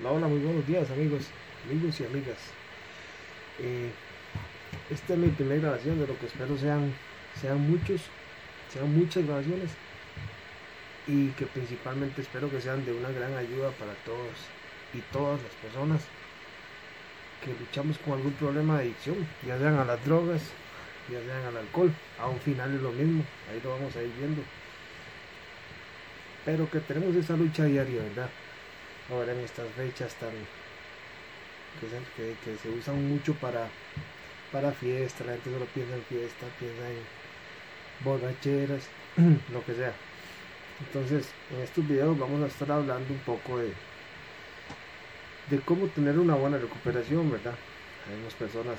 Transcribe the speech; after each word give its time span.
Hola, 0.00 0.12
hola, 0.12 0.28
muy 0.28 0.38
buenos 0.38 0.64
días 0.64 0.88
amigos, 0.92 1.26
amigos 1.66 1.98
y 1.98 2.04
amigas. 2.04 2.38
Eh, 3.58 3.90
esta 4.92 5.14
es 5.14 5.18
mi 5.18 5.26
primera 5.26 5.60
grabación 5.60 5.98
de 5.98 6.06
lo 6.06 6.16
que 6.20 6.26
espero 6.26 6.56
sean, 6.56 6.92
sean 7.40 7.68
muchos, 7.68 8.02
sean 8.72 8.94
muchas 8.96 9.26
grabaciones 9.26 9.70
y 11.08 11.30
que 11.30 11.46
principalmente 11.46 12.20
espero 12.20 12.48
que 12.48 12.60
sean 12.60 12.84
de 12.86 12.92
una 12.92 13.10
gran 13.10 13.36
ayuda 13.36 13.72
para 13.72 13.92
todos 14.06 14.38
y 14.94 15.00
todas 15.12 15.42
las 15.42 15.52
personas 15.54 16.00
que 17.44 17.50
luchamos 17.58 17.98
con 17.98 18.14
algún 18.14 18.34
problema 18.34 18.76
de 18.78 18.84
adicción, 18.84 19.16
ya 19.44 19.58
sean 19.58 19.80
a 19.80 19.84
las 19.84 20.04
drogas, 20.04 20.42
ya 21.10 21.18
sean 21.26 21.44
al 21.44 21.56
alcohol, 21.56 21.90
a 22.20 22.28
un 22.28 22.38
final 22.38 22.72
es 22.72 22.80
lo 22.80 22.92
mismo, 22.92 23.24
ahí 23.50 23.60
lo 23.64 23.70
vamos 23.70 23.96
a 23.96 24.02
ir 24.04 24.12
viendo. 24.16 24.42
Pero 26.44 26.70
que 26.70 26.78
tenemos 26.78 27.16
esa 27.16 27.36
lucha 27.36 27.64
diaria, 27.64 28.00
¿verdad? 28.00 28.30
Ahora 29.10 29.32
en 29.32 29.40
estas 29.40 29.68
fechas 29.72 30.14
tan 30.14 30.30
que 31.80 32.56
se, 32.56 32.68
usan 32.70 33.08
mucho 33.08 33.34
para 33.34 33.68
para 34.50 34.72
fiesta, 34.72 35.24
la 35.24 35.32
gente 35.32 35.50
solo 35.50 35.66
piensa 35.66 35.94
en 35.94 36.02
fiesta, 36.04 36.46
piensa 36.58 36.88
en 36.88 36.98
borracheras, 38.02 38.88
lo 39.52 39.62
que 39.64 39.74
sea. 39.74 39.92
Entonces, 40.80 41.28
en 41.54 41.60
estos 41.62 41.86
videos 41.86 42.18
vamos 42.18 42.42
a 42.42 42.46
estar 42.46 42.72
hablando 42.72 43.12
un 43.12 43.20
poco 43.20 43.58
de, 43.58 43.72
de 45.50 45.60
cómo 45.60 45.86
tener 45.88 46.18
una 46.18 46.34
buena 46.34 46.56
recuperación, 46.56 47.30
¿verdad? 47.30 47.54
Hay 48.08 48.18
unas 48.20 48.34
personas, 48.34 48.78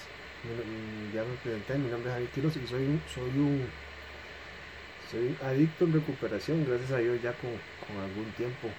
ya 1.14 1.24
me 1.24 1.36
presenté, 1.44 1.78
mi 1.78 1.92
nombre 1.92 2.10
es 2.10 2.16
Javi 2.16 2.28
Quiroz 2.34 2.58
y 2.58 2.68
soy 2.68 2.86
un, 2.86 3.02
soy 3.14 3.30
un 3.30 3.68
soy 5.12 5.36
adicto 5.44 5.86
en 5.86 5.94
recuperación, 5.94 6.66
gracias 6.68 6.92
a 6.92 6.98
Dios 6.98 7.22
ya 7.22 7.34
con, 7.34 7.52
con 7.86 8.04
algún 8.04 8.32
tiempo 8.38 8.70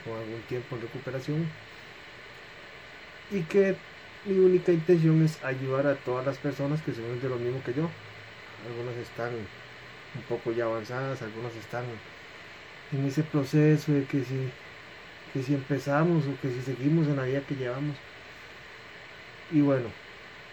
con 0.00 0.18
algún 0.18 0.46
tiempo 0.46 0.76
en 0.76 0.82
recuperación 0.82 1.56
y 3.28 3.46
que 3.46 3.82
mi 4.24 4.38
única 4.38 4.72
intención 4.72 5.22
es 5.22 5.42
ayudar 5.42 5.86
a 5.86 6.02
todas 6.02 6.26
las 6.26 6.38
personas 6.38 6.82
que 6.82 6.92
se 6.94 7.02
ven 7.02 7.20
de 7.20 7.28
lo 7.28 7.38
mismo 7.38 7.62
que 7.62 7.74
yo. 7.74 7.98
Algunas 8.58 8.96
están 8.96 9.50
un 10.14 10.24
poco 10.24 10.52
ya 10.52 10.66
avanzadas, 10.66 11.22
algunas 11.22 11.56
están 11.56 12.02
en 12.90 13.06
ese 13.06 13.24
proceso 13.24 13.92
de 13.92 14.06
que 14.06 14.24
si, 14.24 14.58
que 15.32 15.42
si 15.44 15.54
empezamos 15.54 16.26
o 16.28 16.38
que 16.40 16.52
si 16.52 16.62
seguimos 16.62 17.08
en 17.08 17.16
la 17.16 17.24
vida 17.24 17.46
que 17.46 17.56
llevamos. 17.56 18.04
Y 19.48 19.60
bueno, 19.60 19.94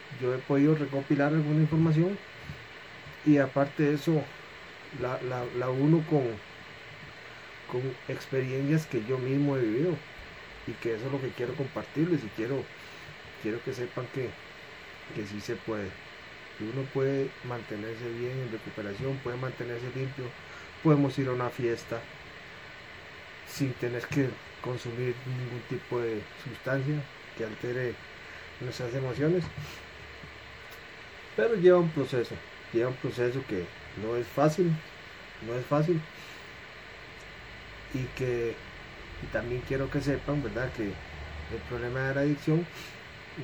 yo 0.09 0.34
he 0.34 0.39
podido 0.39 0.76
recopilar 0.76 1.34
alguna 1.34 1.61
información 1.61 2.20
y 3.23 3.38
aparte 3.38 3.84
de 3.84 3.94
eso 3.95 4.34
la, 4.92 5.22
la, 5.22 5.45
la 5.45 5.70
uno 5.72 6.06
con, 6.06 6.42
con 7.72 7.82
experiencias 8.08 8.86
que 8.86 9.04
yo 9.06 9.18
mismo 9.18 9.58
he 9.58 9.62
vivido. 9.62 9.96
Y 10.68 10.73
que 10.73 10.96
eso 10.96 11.06
es 11.06 11.12
lo 11.12 11.22
que 11.22 11.30
quiero 11.30 11.54
compartirles 11.56 12.23
y 12.23 12.28
quiero, 12.36 12.62
quiero 13.42 13.64
que 13.64 13.73
sepan 13.73 14.06
que, 14.14 14.30
que 15.16 15.26
sí 15.26 15.40
se 15.40 15.56
puede, 15.56 15.90
que 16.58 16.66
uno 16.66 16.84
puede 16.94 17.30
mantenerse 17.44 18.10
bien 18.10 18.34
en 18.34 18.52
recuperación, 18.52 19.18
puede 19.23 19.38
mantenerse 19.38 19.86
limpio, 19.95 20.26
podemos 20.84 21.18
ir 21.18 21.30
a 21.30 21.32
una 21.32 21.50
fiesta 21.50 22.02
sin 23.48 23.73
tener 23.73 24.06
que 24.08 24.30
consumir 24.62 25.16
ningún 25.26 25.62
tipo 25.70 26.00
de 26.00 26.22
sustancia 26.44 27.02
que 27.38 27.45
altere 27.45 27.95
nuestras 28.60 28.94
emociones, 28.94 29.44
pero 31.36 31.56
lleva 31.56 31.80
un 31.80 31.92
proceso, 31.92 32.36
lleva 32.73 32.90
un 32.90 32.95
proceso 32.95 33.42
que 33.48 33.66
no 34.04 34.16
es 34.18 34.28
fácil, 34.28 34.72
no 35.48 35.54
es 35.56 35.66
fácil, 35.66 36.02
y 37.94 38.04
que 38.18 38.56
también 39.32 39.62
quiero 39.68 39.90
que 39.90 40.02
sepan, 40.02 40.44
¿verdad? 40.44 40.72
Que 40.74 40.84
el 40.84 41.62
problema 41.70 42.02
de 42.02 42.16
la 42.16 42.22
adicción 42.22 42.66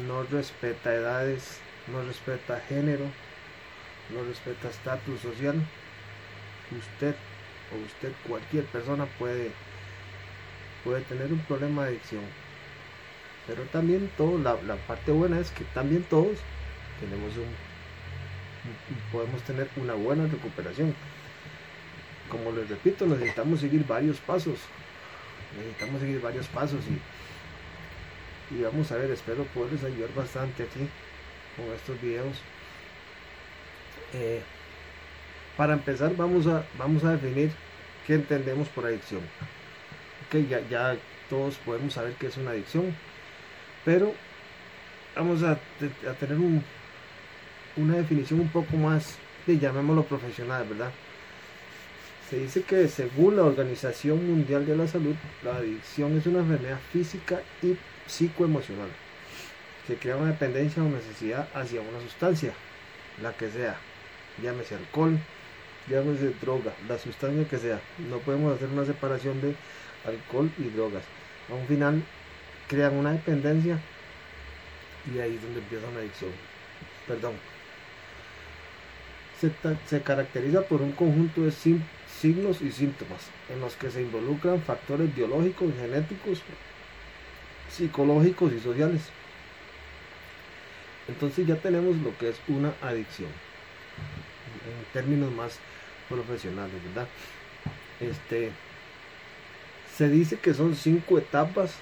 no 0.07 0.23
respeta 0.23 0.93
edades, 0.93 1.59
no 1.91 2.03
respeta 2.03 2.59
género, 2.67 3.05
no 4.09 4.23
respeta 4.23 4.69
estatus 4.69 5.21
social. 5.21 5.55
Usted 6.71 7.15
o 7.71 7.85
usted, 7.85 8.11
cualquier 8.27 8.65
persona 8.65 9.05
puede, 9.17 9.51
puede 10.83 11.01
tener 11.01 11.31
un 11.31 11.39
problema 11.39 11.83
de 11.83 11.89
adicción. 11.89 12.23
Pero 13.47 13.63
también 13.63 14.09
todo, 14.17 14.37
la, 14.37 14.61
la 14.63 14.75
parte 14.75 15.11
buena 15.11 15.39
es 15.39 15.51
que 15.51 15.65
también 15.65 16.03
todos 16.03 16.37
tenemos 16.99 17.35
un, 17.37 17.47
podemos 19.11 19.41
tener 19.43 19.69
una 19.75 19.93
buena 19.93 20.27
recuperación 20.27 20.95
como 22.33 22.51
les 22.51 22.67
repito, 22.67 23.05
necesitamos 23.05 23.61
seguir 23.61 23.85
varios 23.85 24.17
pasos. 24.17 24.59
Necesitamos 25.55 26.01
seguir 26.01 26.19
varios 26.19 26.47
pasos 26.47 26.81
y, 26.89 28.55
y 28.55 28.63
vamos 28.63 28.91
a 28.91 28.97
ver, 28.97 29.11
espero 29.11 29.43
poderles 29.45 29.83
ayudar 29.83 30.13
bastante 30.15 30.63
aquí 30.63 30.89
con 31.55 31.71
estos 31.73 32.01
videos. 32.01 32.35
Eh, 34.13 34.41
para 35.55 35.73
empezar 35.73 36.15
vamos 36.15 36.47
a, 36.47 36.65
vamos 36.77 37.03
a 37.03 37.11
definir 37.11 37.51
qué 38.07 38.15
entendemos 38.15 38.67
por 38.69 38.85
adicción. 38.85 39.21
Ok, 40.27 40.47
ya, 40.49 40.59
ya 40.67 40.97
todos 41.29 41.57
podemos 41.57 41.93
saber 41.93 42.13
qué 42.15 42.27
es 42.27 42.37
una 42.37 42.51
adicción, 42.51 42.95
pero 43.85 44.13
vamos 45.15 45.43
a, 45.43 45.51
a 45.51 46.13
tener 46.19 46.37
un, 46.37 46.63
una 47.77 47.97
definición 47.97 48.39
un 48.39 48.49
poco 48.49 48.75
más, 48.75 49.19
de, 49.45 49.59
llamémoslo 49.59 50.03
profesional, 50.03 50.65
¿verdad? 50.67 50.91
Se 52.29 52.39
dice 52.39 52.63
que 52.63 52.87
según 52.87 53.35
la 53.35 53.43
Organización 53.43 54.25
Mundial 54.25 54.65
de 54.65 54.75
la 54.75 54.87
Salud, 54.87 55.15
la 55.43 55.57
adicción 55.57 56.17
es 56.17 56.25
una 56.25 56.39
enfermedad 56.39 56.79
física 56.91 57.41
y 57.61 57.77
psicoemocional 58.07 58.89
que 59.87 59.97
crea 59.97 60.15
una 60.15 60.31
dependencia 60.31 60.81
o 60.81 60.87
necesidad 60.87 61.47
hacia 61.53 61.81
una 61.81 61.99
sustancia, 62.01 62.53
la 63.21 63.33
que 63.33 63.49
sea, 63.51 63.77
llámese 64.41 64.75
alcohol, 64.75 65.17
llámese 65.89 66.33
droga, 66.41 66.73
la 66.87 66.97
sustancia 66.97 67.47
que 67.47 67.57
sea. 67.57 67.81
No 68.09 68.19
podemos 68.19 68.55
hacer 68.55 68.69
una 68.69 68.85
separación 68.85 69.41
de 69.41 69.55
alcohol 70.05 70.49
y 70.57 70.69
drogas. 70.69 71.03
A 71.49 71.55
un 71.55 71.67
final 71.67 72.01
crean 72.67 72.95
una 72.95 73.11
dependencia 73.11 73.79
y 75.13 75.19
ahí 75.19 75.35
es 75.35 75.41
donde 75.41 75.59
empieza 75.59 75.87
una 75.87 75.99
adicción. 75.99 76.31
Perdón. 77.07 77.33
Se, 79.89 80.01
caracteriza 80.01 80.61
por 80.61 80.81
un 80.81 80.93
conjunto 80.93 81.41
de 81.41 81.51
signos 82.19 82.61
y 82.61 82.71
síntomas 82.71 83.29
en 83.49 83.59
los 83.59 83.75
que 83.75 83.91
se 83.91 84.01
involucran 84.01 84.61
factores 84.61 85.13
biológicos, 85.13 85.73
genéticos, 85.79 86.41
psicológicos 87.69 88.53
y 88.53 88.59
sociales. 88.59 89.01
Entonces 91.07 91.45
ya 91.45 91.55
tenemos 91.55 91.97
lo 91.97 92.17
que 92.17 92.29
es 92.29 92.39
una 92.47 92.73
adicción 92.81 93.29
en 94.65 94.93
términos 94.93 95.31
más 95.33 95.59
profesionales, 96.09 96.75
¿verdad? 96.85 97.07
Este 97.99 98.51
se 99.95 100.09
dice 100.09 100.37
que 100.37 100.53
son 100.53 100.75
cinco 100.75 101.17
etapas 101.17 101.75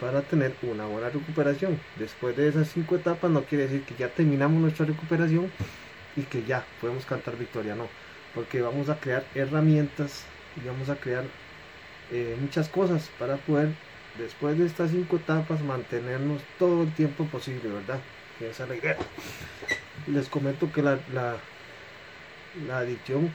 para 0.00 0.22
tener 0.22 0.54
una 0.62 0.86
buena 0.86 1.08
recuperación. 1.08 1.80
Después 1.96 2.36
de 2.36 2.48
esas 2.48 2.68
cinco 2.68 2.96
etapas 2.96 3.30
no 3.30 3.44
quiere 3.44 3.64
decir 3.64 3.82
que 3.82 3.94
ya 3.94 4.08
terminamos 4.08 4.60
nuestra 4.60 4.86
recuperación 4.86 5.50
y 6.16 6.22
que 6.22 6.44
ya 6.44 6.64
podemos 6.80 7.04
cantar 7.06 7.36
victoria, 7.36 7.74
no 7.74 7.88
porque 8.36 8.60
vamos 8.60 8.90
a 8.90 9.00
crear 9.00 9.24
herramientas 9.34 10.24
y 10.62 10.68
vamos 10.68 10.90
a 10.90 10.96
crear 10.96 11.24
eh, 12.12 12.36
muchas 12.38 12.68
cosas 12.68 13.10
para 13.18 13.38
poder 13.38 13.70
después 14.18 14.58
de 14.58 14.66
estas 14.66 14.90
cinco 14.90 15.16
etapas 15.16 15.62
mantenernos 15.62 16.42
todo 16.58 16.82
el 16.82 16.92
tiempo 16.92 17.24
posible, 17.24 17.70
¿verdad? 17.70 17.98
esa 18.38 18.64
es 18.64 18.68
la 18.68 18.76
idea. 18.76 18.96
Les 20.06 20.28
comento 20.28 20.70
que 20.70 20.82
la, 20.82 20.98
la, 21.14 22.78
adicción, 22.78 23.32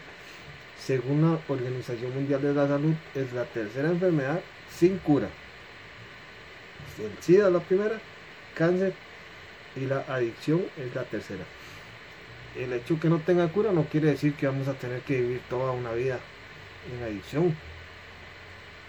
según 0.79 1.23
la 1.23 1.40
Organización 1.47 2.13
Mundial 2.13 2.44
de 2.44 2.53
la 2.53 2.67
Salud, 2.67 2.94
es 3.16 3.34
la 3.34 3.45
tercera 3.45 3.90
enfermedad 3.90 4.40
sin 4.69 5.00
cura. 5.00 5.29
El 7.00 7.23
SIDA 7.23 7.47
es 7.47 7.53
la 7.53 7.59
primera, 7.59 7.99
cáncer 8.53 8.93
y 9.75 9.87
la 9.87 10.05
adicción 10.08 10.64
es 10.78 10.93
la 10.93 11.03
tercera 11.03 11.43
el 12.55 12.73
hecho 12.73 12.99
que 12.99 13.09
no 13.09 13.19
tenga 13.19 13.47
cura 13.47 13.71
no 13.71 13.83
quiere 13.85 14.09
decir 14.09 14.33
que 14.33 14.47
vamos 14.47 14.67
a 14.67 14.73
tener 14.73 15.01
que 15.01 15.21
vivir 15.21 15.41
toda 15.49 15.71
una 15.71 15.91
vida 15.93 16.19
en 16.91 17.03
adicción, 17.03 17.55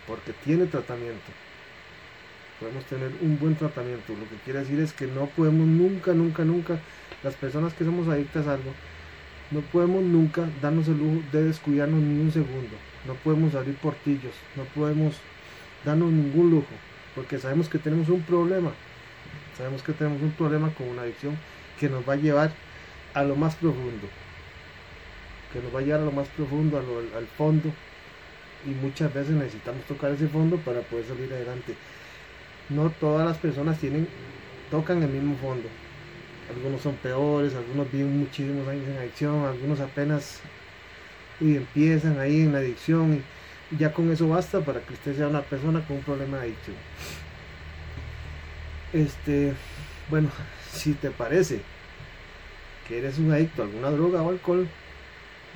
porque 0.06 0.32
tiene 0.44 0.66
tratamiento. 0.66 1.30
Podemos 2.58 2.84
tener 2.84 3.10
un 3.20 3.38
buen 3.38 3.56
tratamiento. 3.56 4.12
Lo 4.12 4.28
que 4.28 4.36
quiere 4.44 4.60
decir 4.60 4.78
es 4.80 4.92
que 4.92 5.06
no 5.06 5.26
podemos 5.26 5.66
nunca, 5.66 6.12
nunca, 6.12 6.44
nunca, 6.44 6.78
las 7.22 7.34
personas 7.34 7.74
que 7.74 7.84
somos 7.84 8.08
adictas 8.08 8.46
a 8.46 8.54
algo, 8.54 8.72
no 9.50 9.60
podemos 9.60 10.02
nunca 10.02 10.48
darnos 10.60 10.88
el 10.88 10.98
lujo 10.98 11.22
de 11.32 11.44
descuidarnos 11.44 12.00
ni 12.00 12.20
un 12.20 12.32
segundo. 12.32 12.76
No 13.06 13.14
podemos 13.14 13.54
abrir 13.54 13.74
portillos, 13.76 14.34
no 14.56 14.64
podemos 14.64 15.16
darnos 15.84 16.12
ningún 16.12 16.50
lujo, 16.50 16.74
porque 17.14 17.38
sabemos 17.38 17.68
que 17.68 17.78
tenemos 17.78 18.08
un 18.08 18.22
problema. 18.22 18.72
Sabemos 19.58 19.82
que 19.82 19.92
tenemos 19.92 20.22
un 20.22 20.30
problema 20.32 20.70
con 20.70 20.88
una 20.88 21.02
adicción 21.02 21.36
que 21.78 21.88
nos 21.88 22.08
va 22.08 22.14
a 22.14 22.16
llevar 22.16 22.52
a 23.14 23.22
lo 23.22 23.36
más 23.36 23.54
profundo, 23.56 24.08
que 25.52 25.60
nos 25.60 25.74
va 25.74 25.80
a 25.80 25.96
a 25.96 26.04
lo 26.04 26.12
más 26.12 26.28
profundo, 26.28 26.78
al 26.78 27.26
fondo, 27.38 27.72
y 28.64 28.70
muchas 28.70 29.12
veces 29.12 29.32
necesitamos 29.32 29.84
tocar 29.84 30.12
ese 30.12 30.28
fondo 30.28 30.56
para 30.58 30.80
poder 30.82 31.06
salir 31.06 31.32
adelante. 31.32 31.74
no 32.68 32.90
todas 32.90 33.26
las 33.26 33.38
personas 33.38 33.78
tienen, 33.78 34.08
tocan 34.70 35.02
el 35.02 35.10
mismo 35.10 35.36
fondo. 35.36 35.68
Algunos 36.54 36.80
son 36.80 36.94
peores, 36.96 37.54
algunos 37.54 37.90
viven 37.90 38.18
muchísimos 38.18 38.66
años 38.68 38.86
en 38.88 38.98
adicción, 38.98 39.44
algunos 39.44 39.80
apenas 39.80 40.40
y 41.40 41.56
empiezan 41.56 42.18
ahí 42.18 42.42
en 42.42 42.52
la 42.52 42.58
adicción 42.58 43.22
y 43.70 43.76
ya 43.76 43.92
con 43.92 44.10
eso 44.12 44.28
basta 44.28 44.60
para 44.60 44.80
que 44.80 44.92
usted 44.92 45.16
sea 45.16 45.28
una 45.28 45.42
persona 45.42 45.84
con 45.86 45.96
un 45.98 46.02
problema 46.02 46.38
de 46.38 46.44
adicción. 46.44 46.76
Este, 48.92 49.54
bueno, 50.10 50.30
si 50.70 50.92
te 50.94 51.10
parece 51.10 51.62
eres 52.98 53.18
un 53.18 53.32
adicto 53.32 53.62
a 53.62 53.64
alguna 53.66 53.90
droga 53.90 54.22
o 54.22 54.30
alcohol, 54.30 54.68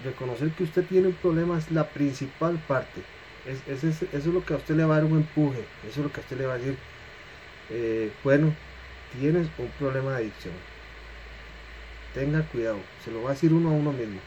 reconocer 0.04 0.50
que 0.50 0.64
usted 0.64 0.84
tiene 0.84 1.08
un 1.08 1.14
problema 1.14 1.58
es 1.58 1.70
la 1.70 1.88
principal 1.88 2.58
parte. 2.66 3.02
Es, 3.46 3.84
eso 3.84 4.06
es 4.12 4.26
lo 4.26 4.44
que 4.44 4.54
a 4.54 4.56
usted 4.56 4.74
le 4.74 4.84
va 4.84 4.96
a 4.96 5.00
dar 5.00 5.06
un 5.06 5.18
empuje, 5.18 5.64
eso 5.88 6.00
es 6.00 6.06
lo 6.06 6.12
que 6.12 6.20
a 6.20 6.22
usted 6.22 6.36
le 6.36 6.46
va 6.46 6.54
a 6.54 6.58
decir, 6.58 6.76
eh, 7.70 8.10
bueno, 8.24 8.52
tienes 9.18 9.48
un 9.58 9.68
problema 9.78 10.12
de 10.12 10.16
adicción. 10.16 10.54
Tenga 12.14 12.42
cuidado, 12.42 12.78
se 13.04 13.10
lo 13.10 13.22
va 13.22 13.30
a 13.30 13.32
decir 13.34 13.52
uno 13.52 13.70
a 13.70 13.72
uno 13.72 13.92
mismo. 13.92 14.18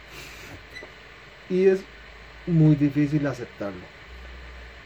Y 1.49 1.65
es 1.65 1.81
muy 2.45 2.75
difícil 2.75 3.25
aceptarlo. 3.27 3.81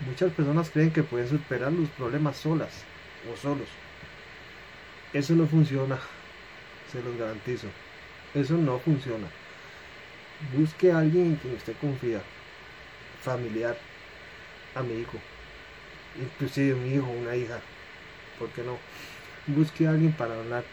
Muchas 0.08 0.32
personas 0.34 0.70
creen 0.70 0.92
que 0.92 1.04
pueden 1.04 1.28
superar 1.28 1.72
los 1.72 1.90
problemas 1.90 2.38
solas 2.38 2.84
o 3.32 3.38
solos. 3.38 3.68
Eso 5.14 5.36
no 5.36 5.46
funciona, 5.46 6.00
se 6.92 7.02
los 7.04 7.16
garantizo. 7.18 7.68
Eso 8.34 8.58
no 8.58 8.80
funciona. 8.80 9.28
Busque 10.58 10.92
a 10.92 11.00
alguien 11.00 11.28
en 11.28 11.36
quien 11.36 11.56
usted 11.56 11.76
confía, 11.80 12.22
familiar, 13.22 13.78
amigo, 14.76 15.12
inclusive 16.20 16.74
un 16.74 16.92
hijo, 16.92 17.08
una 17.08 17.36
hija, 17.36 17.60
¿por 18.40 18.50
qué 18.50 18.64
no? 18.64 18.78
Busque 19.48 19.88
a 19.88 19.92
alguien 19.92 20.12
para 20.14 20.36
hablar, 20.36 20.64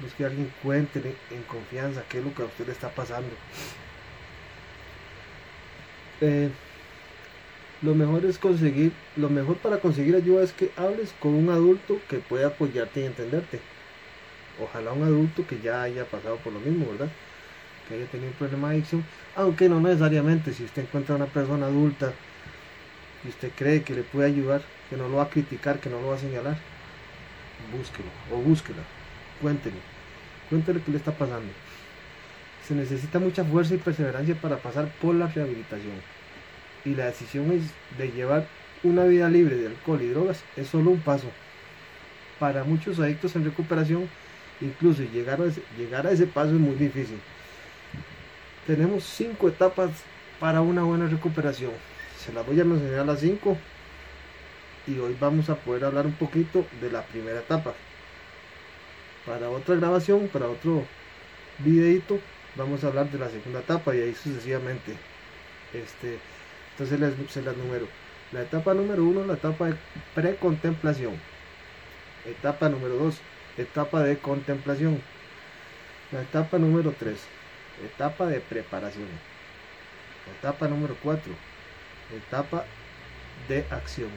busque 0.00 0.24
a 0.24 0.26
alguien, 0.26 0.52
cuéntele 0.62 1.14
en 1.30 1.42
confianza 1.44 2.04
qué 2.08 2.18
es 2.18 2.24
lo 2.24 2.34
que 2.34 2.42
a 2.42 2.46
usted 2.46 2.66
le 2.66 2.72
está 2.72 2.90
pasando. 2.90 3.30
Eh, 6.20 6.50
lo 7.82 7.94
mejor 7.94 8.24
es 8.24 8.38
conseguir, 8.38 8.92
lo 9.16 9.30
mejor 9.30 9.56
para 9.58 9.78
conseguir 9.78 10.16
ayuda 10.16 10.42
es 10.42 10.52
que 10.52 10.72
hables 10.76 11.14
con 11.20 11.34
un 11.34 11.50
adulto 11.50 12.00
que 12.08 12.18
pueda 12.18 12.48
apoyarte 12.48 13.00
y 13.00 13.04
entenderte. 13.04 13.60
Ojalá 14.62 14.92
un 14.92 15.04
adulto 15.04 15.46
que 15.46 15.60
ya 15.60 15.82
haya 15.82 16.04
pasado 16.04 16.36
por 16.36 16.52
lo 16.52 16.60
mismo, 16.60 16.90
¿verdad? 16.90 17.08
Que 17.86 17.94
haya 17.94 18.06
tenido 18.06 18.30
un 18.30 18.36
problema 18.36 18.70
de 18.70 18.76
adicción, 18.76 19.04
aunque 19.36 19.68
no 19.68 19.80
necesariamente, 19.80 20.52
si 20.52 20.64
usted 20.64 20.82
encuentra 20.82 21.14
una 21.14 21.26
persona 21.26 21.66
adulta 21.66 22.12
y 23.24 23.28
usted 23.28 23.50
cree 23.56 23.82
que 23.82 23.94
le 23.94 24.02
puede 24.02 24.28
ayudar, 24.28 24.62
que 24.90 24.96
no 24.96 25.08
lo 25.08 25.16
va 25.16 25.24
a 25.24 25.30
criticar, 25.30 25.78
que 25.78 25.88
no 25.88 26.00
lo 26.00 26.08
va 26.08 26.16
a 26.16 26.18
señalar, 26.18 26.56
búsquelo 27.76 28.08
o 28.32 28.36
búsquela, 28.36 28.82
cuéntele, 29.40 29.76
cuéntele 30.48 30.80
qué 30.82 30.90
le 30.90 30.98
está 30.98 31.12
pasando. 31.12 31.52
Se 32.66 32.74
necesita 32.74 33.18
mucha 33.18 33.44
fuerza 33.44 33.74
y 33.74 33.78
perseverancia 33.78 34.34
para 34.34 34.58
pasar 34.58 34.88
por 35.00 35.14
la 35.14 35.26
rehabilitación. 35.28 35.94
Y 36.84 36.94
la 36.94 37.06
decisión 37.06 37.50
es 37.52 37.62
de 37.96 38.10
llevar 38.10 38.46
una 38.82 39.04
vida 39.04 39.28
libre 39.28 39.56
de 39.56 39.66
alcohol 39.68 40.02
y 40.02 40.08
drogas 40.08 40.44
es 40.56 40.68
solo 40.68 40.90
un 40.90 41.00
paso. 41.00 41.28
Para 42.38 42.64
muchos 42.64 43.00
adictos 43.00 43.34
en 43.36 43.44
recuperación, 43.44 44.08
incluso 44.60 45.02
llegar 45.02 45.40
a 45.40 46.10
ese, 46.10 46.26
paso 46.26 46.50
es 46.50 46.60
muy 46.60 46.74
difícil. 46.74 47.18
Tenemos 48.66 49.04
cinco 49.04 49.48
etapas 49.48 49.90
para 50.40 50.60
una 50.60 50.82
buena 50.82 51.06
recuperación. 51.06 51.72
Se 52.18 52.32
las 52.32 52.46
voy 52.46 52.60
a 52.60 52.64
mencionar 52.64 53.06
las 53.06 53.20
cinco 53.20 53.56
y 54.86 54.98
hoy 54.98 55.16
vamos 55.18 55.48
a 55.50 55.56
poder 55.56 55.84
hablar 55.84 56.06
un 56.06 56.14
poquito 56.14 56.66
de 56.80 56.90
la 56.90 57.02
primera 57.02 57.40
etapa. 57.40 57.74
Para 59.26 59.50
otra 59.50 59.76
grabación, 59.76 60.28
para 60.28 60.48
otro 60.48 60.84
videito, 61.58 62.18
vamos 62.56 62.82
a 62.82 62.88
hablar 62.88 63.10
de 63.10 63.18
la 63.18 63.28
segunda 63.28 63.60
etapa 63.60 63.94
y 63.94 64.00
ahí 64.00 64.14
sucesivamente. 64.14 64.96
Este, 65.72 66.18
entonces 66.72 67.14
se 67.30 67.42
las 67.42 67.56
número. 67.56 67.86
La 68.32 68.42
etapa 68.42 68.74
número 68.74 69.04
uno, 69.04 69.24
la 69.24 69.34
etapa 69.34 69.66
de 69.66 69.74
precontemplación. 70.14 71.14
Etapa 72.26 72.68
número 72.68 72.96
dos, 72.96 73.20
etapa 73.58 74.02
de 74.02 74.18
contemplación. 74.18 75.00
La 76.12 76.22
etapa 76.22 76.58
número 76.58 76.94
tres, 76.98 77.18
etapa 77.84 78.26
de 78.26 78.40
preparación. 78.40 79.08
Etapa 80.38 80.68
número 80.68 80.96
cuatro, 81.02 81.32
etapa 82.16 82.64
de 83.48 83.64
acción. 83.70 84.10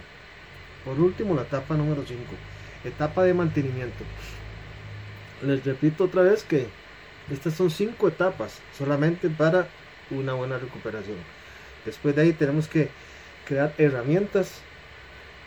Por 0.85 0.99
último, 0.99 1.35
la 1.35 1.43
etapa 1.43 1.75
número 1.75 2.03
5, 2.05 2.21
etapa 2.85 3.23
de 3.23 3.33
mantenimiento. 3.33 4.03
Les 5.43 5.63
repito 5.63 6.05
otra 6.05 6.23
vez 6.23 6.43
que 6.43 6.67
estas 7.31 7.53
son 7.53 7.69
cinco 7.69 8.07
etapas 8.07 8.59
solamente 8.77 9.29
para 9.29 9.67
una 10.09 10.33
buena 10.33 10.57
recuperación. 10.57 11.17
Después 11.85 12.15
de 12.15 12.23
ahí 12.23 12.33
tenemos 12.33 12.67
que 12.67 12.89
crear 13.45 13.73
herramientas 13.77 14.61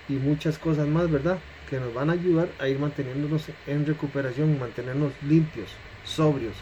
y 0.09 0.15
muchas 0.15 0.59
cosas 0.59 0.87
más, 0.87 1.11
¿verdad? 1.11 1.39
Nos 1.81 1.95
van 1.95 2.11
a 2.11 2.15
ayudar 2.15 2.49
a 2.59 2.69
ir 2.69 2.79
manteniéndonos 2.79 3.49
en 3.67 3.87
recuperación, 3.87 4.59
mantenernos 4.59 5.13
limpios, 5.23 5.71
sobrios. 6.05 6.55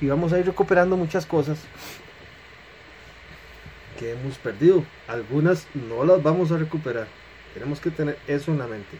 Y 0.00 0.06
vamos 0.06 0.32
a 0.32 0.38
ir 0.38 0.46
recuperando 0.46 0.96
muchas 0.96 1.26
cosas 1.26 1.58
que 3.98 4.12
hemos 4.12 4.38
perdido. 4.38 4.84
Algunas 5.08 5.66
no 5.74 6.04
las 6.04 6.22
vamos 6.22 6.52
a 6.52 6.58
recuperar. 6.58 7.06
Tenemos 7.54 7.80
que 7.80 7.90
tener 7.90 8.18
eso 8.26 8.52
en 8.52 8.58
la 8.58 8.66
mente. 8.66 8.98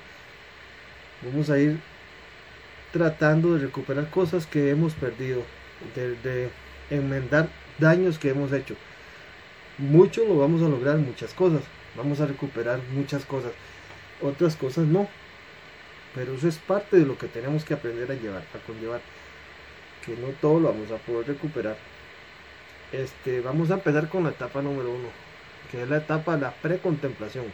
Vamos 1.23 1.51
a 1.51 1.59
ir 1.59 1.79
tratando 2.93 3.55
de 3.55 3.61
recuperar 3.61 4.09
cosas 4.11 4.47
que 4.47 4.71
hemos 4.71 4.95
perdido, 4.95 5.43
de, 5.95 6.49
enmendar 6.89 7.49
daños 7.79 8.19
que 8.19 8.31
hemos 8.31 8.53
hecho. 8.53 8.75
Mucho 9.79 10.25
lo 10.25 10.39
vamos 10.39 10.63
a 10.63 10.69
lograr, 10.69 10.97
muchas 10.97 11.35
cosas. 11.35 11.63
Vamos 11.97 12.21
a 12.21 12.27
recuperar 12.27 12.81
muchas 12.95 13.25
cosas. 13.25 13.53
Otras 14.23 14.57
cosas 14.57 14.87
no. 14.87 15.09
Pero 16.15 16.35
eso 16.35 16.49
es 16.49 16.57
parte 16.57 16.97
de 16.97 17.07
lo 17.07 17.19
que 17.19 17.29
tenemos 17.29 17.65
que 17.65 17.75
aprender 17.75 18.11
a 18.11 18.15
llevar, 18.15 18.43
a 18.55 18.67
conllevar. 18.67 19.01
Que 20.05 20.17
no 20.17 20.29
todo 20.41 20.61
lo 20.61 20.69
vamos 20.69 20.91
a 20.91 20.97
poder 20.97 21.27
recuperar. 21.27 21.77
Este, 22.93 23.41
vamos 23.41 23.71
a 23.71 23.75
empezar 23.75 24.09
con 24.09 24.25
la 24.25 24.31
etapa 24.31 24.63
número 24.63 24.91
uno, 24.91 25.09
que 25.71 25.83
es 25.83 25.89
la 25.89 25.99
etapa 25.99 26.37
de 26.37 26.43
la 26.43 26.53
precontemplación. 26.53 27.47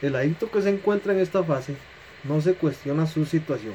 El 0.00 0.16
adicto 0.16 0.50
que 0.50 0.62
se 0.62 0.70
encuentra 0.70 1.12
en 1.12 1.20
esta 1.20 1.44
fase 1.44 1.76
no 2.24 2.40
se 2.40 2.54
cuestiona 2.54 3.06
su 3.06 3.26
situación. 3.26 3.74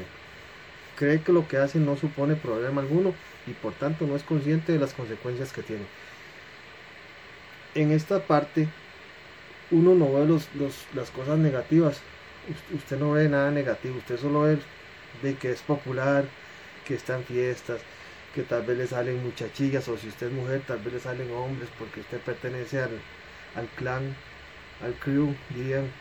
Cree 0.95 1.21
que 1.21 1.31
lo 1.31 1.47
que 1.47 1.57
hace 1.57 1.79
no 1.79 1.95
supone 1.95 2.35
problema 2.35 2.81
alguno 2.81 3.13
y 3.47 3.51
por 3.51 3.73
tanto 3.73 4.05
no 4.05 4.15
es 4.15 4.23
consciente 4.23 4.73
de 4.73 4.79
las 4.79 4.93
consecuencias 4.93 5.53
que 5.53 5.63
tiene. 5.63 5.85
En 7.75 7.91
esta 7.91 8.19
parte 8.19 8.67
uno 9.71 9.95
no 9.95 10.13
ve 10.13 10.25
los, 10.25 10.47
las 10.93 11.11
cosas 11.11 11.37
negativas. 11.37 12.01
Usted 12.73 12.97
no 12.99 13.11
ve 13.11 13.29
nada 13.29 13.51
negativo, 13.51 13.97
usted 13.97 14.17
solo 14.17 14.43
ve 15.21 15.35
que 15.35 15.51
es 15.51 15.61
popular, 15.61 16.25
que 16.85 16.95
está 16.95 17.15
en 17.17 17.23
fiestas, 17.23 17.81
que 18.33 18.43
tal 18.43 18.63
vez 18.63 18.77
le 18.77 18.87
salen 18.87 19.23
muchachillas 19.23 19.87
o 19.87 19.97
si 19.97 20.07
usted 20.07 20.27
es 20.27 20.33
mujer 20.33 20.61
tal 20.65 20.79
vez 20.79 20.93
le 20.93 20.99
salen 20.99 21.31
hombres 21.31 21.69
porque 21.77 21.99
usted 22.01 22.19
pertenece 22.19 22.79
al, 22.81 23.01
al 23.55 23.67
clan, 23.75 24.15
al 24.81 24.93
crew, 24.95 25.35
dirían. 25.49 25.91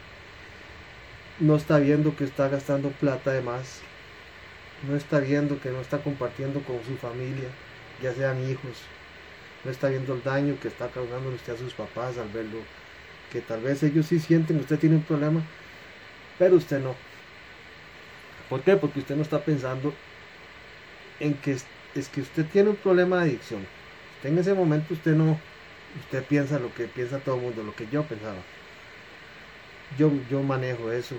No 1.40 1.56
está 1.56 1.78
viendo 1.78 2.16
que 2.16 2.24
está 2.24 2.48
gastando 2.48 2.90
plata 2.90 3.32
de 3.32 3.42
más. 3.42 3.80
No 4.82 4.96
está 4.96 5.20
viendo 5.20 5.60
que 5.60 5.70
no 5.70 5.80
está 5.80 6.02
compartiendo 6.02 6.62
con 6.62 6.82
su 6.84 6.96
familia, 6.96 7.48
ya 8.00 8.12
sean 8.14 8.42
hijos. 8.48 8.90
No 9.64 9.70
está 9.70 9.88
viendo 9.88 10.14
el 10.14 10.22
daño 10.22 10.58
que 10.60 10.68
está 10.68 10.90
causando 10.90 11.30
usted 11.30 11.54
a 11.54 11.58
sus 11.58 11.74
papás 11.74 12.18
al 12.18 12.28
verlo. 12.30 12.66
Que 13.32 13.40
tal 13.40 13.60
vez 13.60 13.82
ellos 13.82 14.06
sí 14.06 14.18
sienten 14.18 14.56
que 14.56 14.62
usted 14.62 14.78
tiene 14.78 14.96
un 14.96 15.02
problema, 15.02 15.42
pero 16.38 16.56
usted 16.56 16.80
no. 16.80 16.94
¿Por 18.48 18.62
qué? 18.62 18.76
Porque 18.76 19.00
usted 19.00 19.16
no 19.16 19.22
está 19.22 19.44
pensando 19.44 19.92
en 21.20 21.34
que 21.34 21.56
es 21.94 22.08
que 22.08 22.20
usted 22.20 22.46
tiene 22.46 22.70
un 22.70 22.76
problema 22.76 23.16
de 23.16 23.30
adicción. 23.30 23.66
en 24.22 24.38
ese 24.38 24.54
momento 24.54 24.94
usted 24.94 25.14
no, 25.14 25.38
usted 26.00 26.24
piensa 26.24 26.58
lo 26.58 26.72
que 26.74 26.86
piensa 26.86 27.18
todo 27.18 27.36
el 27.36 27.42
mundo, 27.42 27.62
lo 27.62 27.74
que 27.74 27.86
yo 27.88 28.04
pensaba. 28.04 28.38
Yo, 29.98 30.10
yo 30.30 30.42
manejo 30.42 30.92
eso. 30.92 31.16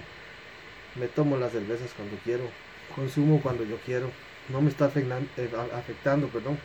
Me 0.95 1.07
tomo 1.07 1.37
las 1.37 1.51
cervezas 1.51 1.91
cuando 1.95 2.17
quiero, 2.23 2.43
consumo 2.95 3.41
cuando 3.41 3.63
yo 3.63 3.77
quiero. 3.85 4.11
No 4.49 4.61
me 4.61 4.69
está 4.69 4.85
afectando, 4.85 5.27
eh, 5.37 5.49
afectando 5.75 6.27
perdón. 6.27 6.57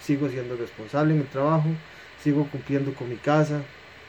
Sigo 0.00 0.28
siendo 0.28 0.56
responsable 0.56 1.14
en 1.14 1.20
el 1.20 1.26
trabajo, 1.26 1.68
sigo 2.22 2.46
cumpliendo 2.48 2.94
con 2.94 3.08
mi 3.08 3.16
casa, 3.16 3.62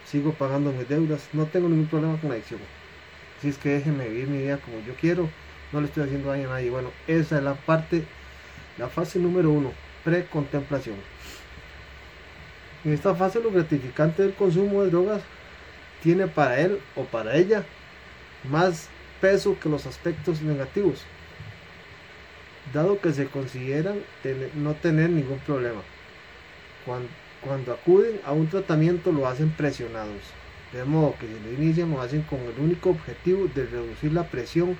sigo 0.09 0.33
pagando 0.33 0.71
mis 0.71 0.87
deudas. 0.87 1.29
No 1.33 1.45
tengo 1.45 1.69
ningún 1.69 1.87
problema 1.87 2.19
con 2.19 2.29
la 2.29 2.35
adicción. 2.35 2.59
Así 3.37 3.49
es 3.49 3.57
que 3.57 3.69
déjenme 3.69 4.09
vivir 4.09 4.27
mi 4.27 4.39
vida 4.39 4.57
como 4.57 4.79
yo 4.85 4.93
quiero. 4.99 5.29
No 5.71 5.81
le 5.81 5.87
estoy 5.87 6.03
haciendo 6.03 6.29
daño 6.29 6.49
a 6.49 6.53
nadie. 6.53 6.69
Bueno, 6.69 6.91
esa 7.07 7.37
es 7.37 7.43
la 7.43 7.53
parte 7.53 8.05
la 8.77 8.89
fase 8.89 9.19
número 9.19 9.49
uno, 9.49 9.73
precontemplación. 10.03 10.95
En 12.85 12.93
esta 12.93 13.15
fase 13.15 13.41
lo 13.41 13.51
gratificante 13.51 14.21
del 14.21 14.33
consumo 14.33 14.83
de 14.83 14.91
drogas 14.91 15.21
tiene 16.03 16.27
para 16.27 16.59
él 16.59 16.79
o 16.95 17.03
para 17.03 17.35
ella 17.35 17.63
más 18.49 18.89
peso 19.19 19.57
que 19.59 19.67
los 19.67 19.85
aspectos 19.87 20.41
negativos, 20.41 21.03
dado 22.71 23.01
que 23.01 23.11
se 23.11 23.27
consideran 23.27 23.99
no 24.55 24.75
tener 24.75 25.09
ningún 25.09 25.39
problema. 25.39 25.81
Cuando, 26.85 27.09
cuando 27.41 27.73
acuden 27.73 28.19
a 28.25 28.31
un 28.31 28.47
tratamiento 28.47 29.11
lo 29.11 29.27
hacen 29.27 29.51
presionados, 29.51 30.21
de 30.73 30.83
modo 30.83 31.15
que 31.19 31.27
si 31.27 31.33
lo 31.33 31.51
inician 31.51 31.91
lo 31.91 32.01
hacen 32.01 32.21
con 32.23 32.39
el 32.39 32.59
único 32.59 32.89
objetivo 32.89 33.47
de 33.53 33.65
reducir 33.65 34.13
la 34.13 34.23
presión 34.23 34.77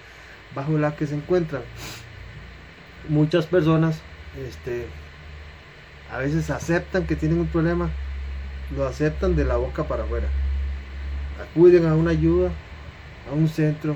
bajo 0.54 0.78
la 0.78 0.96
que 0.96 1.08
se 1.08 1.16
encuentran. 1.16 1.62
Muchas 3.10 3.46
personas 3.46 4.02
este, 4.38 4.86
a 6.12 6.18
veces 6.18 6.50
aceptan 6.50 7.06
que 7.06 7.16
tienen 7.16 7.40
un 7.40 7.48
problema, 7.48 7.90
lo 8.76 8.86
aceptan 8.86 9.36
de 9.36 9.46
la 9.46 9.58
boca 9.58 9.84
para 9.86 10.04
afuera. 10.04 10.28
Acuden 11.42 11.86
a 11.86 11.96
una 11.96 12.12
ayuda, 12.12 12.50
a 13.30 13.34
un 13.34 13.48
centro, 13.48 13.96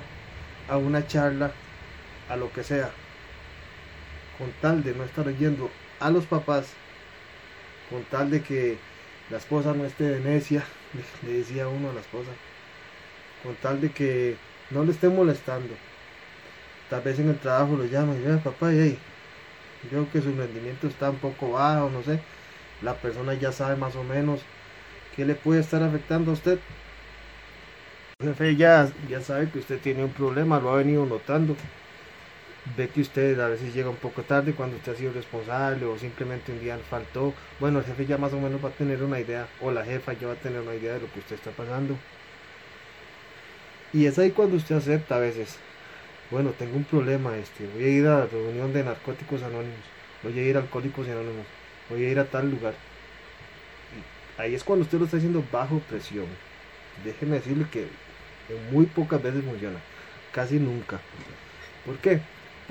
a 0.70 0.78
una 0.78 1.06
charla, 1.08 1.52
a 2.30 2.36
lo 2.36 2.52
que 2.54 2.64
sea, 2.64 2.92
con 4.38 4.52
tal 4.62 4.84
de 4.84 4.94
no 4.94 5.04
estar 5.04 5.28
oyendo 5.28 5.70
a 6.00 6.10
los 6.10 6.26
papás, 6.26 6.74
con 7.92 8.04
tal 8.06 8.32
de 8.32 8.42
que 8.42 8.78
la 9.30 9.38
esposa 9.38 9.74
no 9.74 9.86
esté 9.86 10.06
de 10.06 10.20
necia, 10.22 10.64
le 11.24 11.34
decía 11.34 11.68
uno 11.68 11.90
a 11.90 11.94
la 11.94 12.00
esposa, 12.00 12.32
con 13.44 13.54
tal 13.56 13.82
de 13.82 13.92
que 13.92 14.38
no 14.72 14.84
le 14.84 14.92
esté 14.92 15.10
molestando. 15.10 15.74
Tal 16.90 17.02
vez 17.02 17.20
en 17.20 17.30
el 17.30 17.38
trabajo 17.38 17.76
lo 17.76 17.86
llaman 17.86 18.18
y 18.18 18.38
papá, 18.38 18.74
y 18.74 18.80
hey, 18.80 18.98
yo 19.92 20.10
que 20.12 20.22
su 20.22 20.34
rendimiento 20.36 20.88
está 20.88 21.10
un 21.10 21.18
poco 21.18 21.52
bajo, 21.52 21.90
no 21.90 22.02
sé. 22.04 22.20
La 22.82 22.96
persona 22.96 23.34
ya 23.36 23.52
sabe 23.52 23.76
más 23.76 23.96
o 23.96 24.04
menos 24.04 24.42
qué 25.16 25.26
le 25.26 25.36
puede 25.36 25.62
estar 25.62 25.84
afectando 25.84 26.32
a 26.32 26.34
usted. 26.34 26.60
Jefe 28.22 28.56
ya, 28.56 28.90
ya 29.10 29.22
sabe 29.22 29.50
que 29.50 29.60
usted 29.60 29.80
tiene 29.80 30.04
un 30.04 30.12
problema, 30.12 30.60
lo 30.60 30.72
ha 30.72 30.78
venido 30.78 31.06
notando. 31.06 31.56
Ve 32.78 32.90
que 32.90 33.02
usted 33.02 33.40
a 33.40 33.48
veces 33.48 33.74
llega 33.74 33.90
un 33.90 33.96
poco 33.96 34.22
tarde 34.24 34.54
cuando 34.54 34.78
usted 34.78 34.94
ha 34.94 34.96
sido 34.96 35.14
responsable 35.14 35.86
o 35.86 35.98
simplemente 35.98 36.52
un 36.52 36.60
día 36.60 36.78
faltó. 36.78 37.34
Bueno, 37.60 37.80
el 37.80 37.86
jefe 37.86 38.06
ya 38.06 38.18
más 38.18 38.34
o 38.34 38.40
menos 38.40 38.64
va 38.64 38.70
a 38.70 38.74
tener 38.74 39.02
una 39.04 39.20
idea, 39.20 39.48
o 39.62 39.72
la 39.72 39.84
jefa 39.84 40.14
ya 40.14 40.28
va 40.28 40.34
a 40.34 40.38
tener 40.38 40.62
una 40.62 40.76
idea 40.76 40.94
de 40.94 41.02
lo 41.02 41.12
que 41.12 41.20
usted 41.20 41.36
está 41.36 41.52
pasando. 41.52 41.98
Y 43.94 44.06
es 44.06 44.18
ahí 44.20 44.32
cuando 44.32 44.58
usted 44.58 44.76
acepta 44.76 45.16
a 45.16 45.20
veces 45.20 45.58
bueno, 46.32 46.52
tengo 46.58 46.78
un 46.78 46.86
problema, 46.86 47.38
este, 47.38 47.68
voy 47.68 47.84
a 47.84 47.90
ir 47.90 48.08
a 48.08 48.20
la 48.20 48.26
reunión 48.26 48.72
de 48.72 48.86
narcóticos 48.86 49.44
anónimos, 49.44 49.84
voy 50.24 50.40
a 50.40 50.44
ir 50.44 50.56
a 50.56 50.62
alcohólicos 50.62 51.06
anónimos, 51.10 51.46
voy 51.90 52.06
a 52.06 52.10
ir 52.10 52.20
a 52.20 52.26
tal 52.26 52.50
lugar. 52.50 52.74
ahí 54.38 54.56
es 54.56 54.64
cuando 54.64 54.84
usted 54.86 54.98
lo 54.98 55.06
está 55.06 55.18
haciendo 55.18 55.44
bajo 55.52 55.80
presión. 55.80 56.28
Déjeme 57.04 57.36
decirle 57.36 57.66
que 57.70 57.88
muy 58.72 58.86
pocas 58.86 59.22
veces 59.22 59.44
funciona, 59.44 59.80
casi 60.32 60.58
nunca. 60.58 61.02
¿Por 61.86 61.98
qué? 61.98 62.22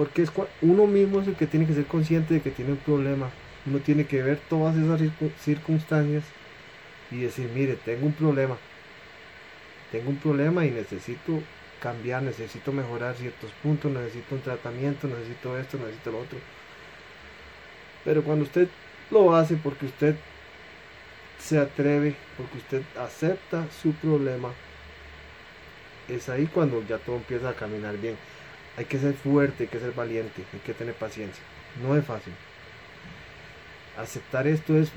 Porque 0.00 0.23
es 0.23 0.33
uno 0.62 0.87
mismo 0.87 1.21
es 1.21 1.28
el 1.28 1.35
que 1.35 1.47
tiene 1.47 1.66
que 1.66 1.75
ser 1.75 1.85
consciente 1.85 2.33
de 2.33 2.40
que 2.40 2.50
tiene 2.50 2.71
un 2.71 2.78
problema. 2.78 3.28
Uno 3.66 3.80
tiene 3.80 4.07
que 4.07 4.23
ver 4.23 4.40
todas 4.49 4.75
esas 4.75 4.99
circunstancias 5.38 6.25
y 7.11 7.19
decir, 7.19 7.50
mire, 7.54 7.76
tengo 7.76 8.07
un 8.07 8.14
problema. 8.14 8.57
Tengo 9.92 10.09
un 10.09 10.16
problema 10.16 10.64
y 10.64 10.71
necesito 10.71 11.42
cambiar, 11.83 12.23
necesito 12.23 12.73
mejorar 12.73 13.14
ciertos 13.14 13.50
puntos, 13.62 13.92
necesito 13.92 14.37
un 14.37 14.40
tratamiento, 14.40 15.07
necesito 15.07 15.59
esto, 15.59 15.76
necesito 15.76 16.12
lo 16.12 16.21
otro. 16.21 16.38
Pero 18.02 18.23
cuando 18.23 18.47
usted 18.47 18.69
lo 19.11 19.37
hace 19.37 19.57
porque 19.57 19.85
usted 19.85 20.16
se 21.38 21.59
atreve, 21.59 22.16
porque 22.38 22.57
usted 22.57 22.83
acepta 22.99 23.66
su 23.83 23.92
problema, 23.92 24.49
es 26.09 26.30
ahí 26.30 26.47
cuando 26.47 26.83
ya 26.88 26.97
todo 26.97 27.16
empieza 27.16 27.50
a 27.50 27.54
caminar 27.54 27.99
bien. 27.99 28.16
Hay 28.76 28.84
que 28.84 28.98
ser 28.98 29.14
fuerte, 29.14 29.64
hay 29.64 29.68
que 29.68 29.78
ser 29.78 29.92
valiente, 29.92 30.42
hay 30.52 30.60
que 30.60 30.74
tener 30.74 30.94
paciencia. 30.94 31.42
No 31.82 31.96
es 31.96 32.04
fácil. 32.04 32.32
Aceptar 33.98 34.46
esto 34.46 34.76
es 34.76 34.90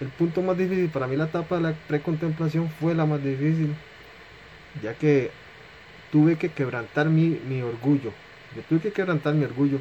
el 0.00 0.08
punto 0.08 0.42
más 0.42 0.56
difícil. 0.56 0.88
Para 0.90 1.06
mí 1.06 1.16
la 1.16 1.24
etapa 1.24 1.56
de 1.56 1.62
la 1.62 1.72
precontemplación 1.72 2.68
fue 2.80 2.94
la 2.94 3.06
más 3.06 3.22
difícil, 3.22 3.74
ya 4.82 4.94
que 4.94 5.30
tuve 6.10 6.36
que 6.36 6.50
quebrantar 6.50 7.08
mi, 7.08 7.62
orgullo. 7.62 8.12
Yo 8.54 8.62
tuve 8.68 8.80
que 8.80 8.92
quebrantar 8.92 9.34
mi 9.34 9.44
orgullo. 9.44 9.80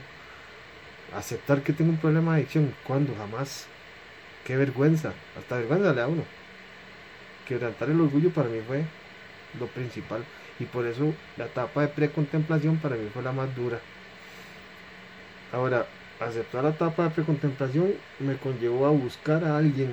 Aceptar 1.15 1.61
que 1.61 1.73
tengo 1.73 1.91
un 1.91 1.97
problema 1.97 2.33
de 2.33 2.41
adicción. 2.41 2.73
cuando 2.85 3.13
Jamás. 3.15 3.67
Qué 4.45 4.57
vergüenza. 4.57 5.13
Hasta 5.37 5.57
vergüenza 5.57 5.89
le 5.89 5.95
da 5.95 6.07
uno. 6.07 6.23
Quebrantar 7.47 7.89
el 7.89 8.01
orgullo 8.01 8.29
para 8.31 8.49
mí 8.49 8.59
fue 8.65 8.83
lo 9.59 9.67
principal. 9.67 10.23
Y 10.63 10.65
por 10.65 10.85
eso 10.85 11.13
la 11.35 11.45
etapa 11.45 11.81
de 11.81 11.89
precontemplación 11.89 12.77
para 12.77 12.95
mí 12.95 13.09
fue 13.13 13.21
la 13.21 13.33
más 13.33 13.53
dura. 13.53 13.79
Ahora, 15.51 15.85
aceptar 16.21 16.63
la 16.63 16.69
etapa 16.69 17.03
de 17.03 17.09
precontemplación 17.09 17.93
me 18.19 18.37
conllevó 18.37 18.85
a 18.85 18.91
buscar 18.91 19.43
a 19.43 19.57
alguien 19.57 19.91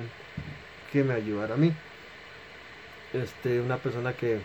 que 0.93 1.03
me 1.03 1.13
ayudara 1.13 1.55
a 1.55 1.57
mí. 1.57 1.73
Este, 3.11 3.59
una 3.59 3.75
persona 3.75 4.13
que 4.13 4.39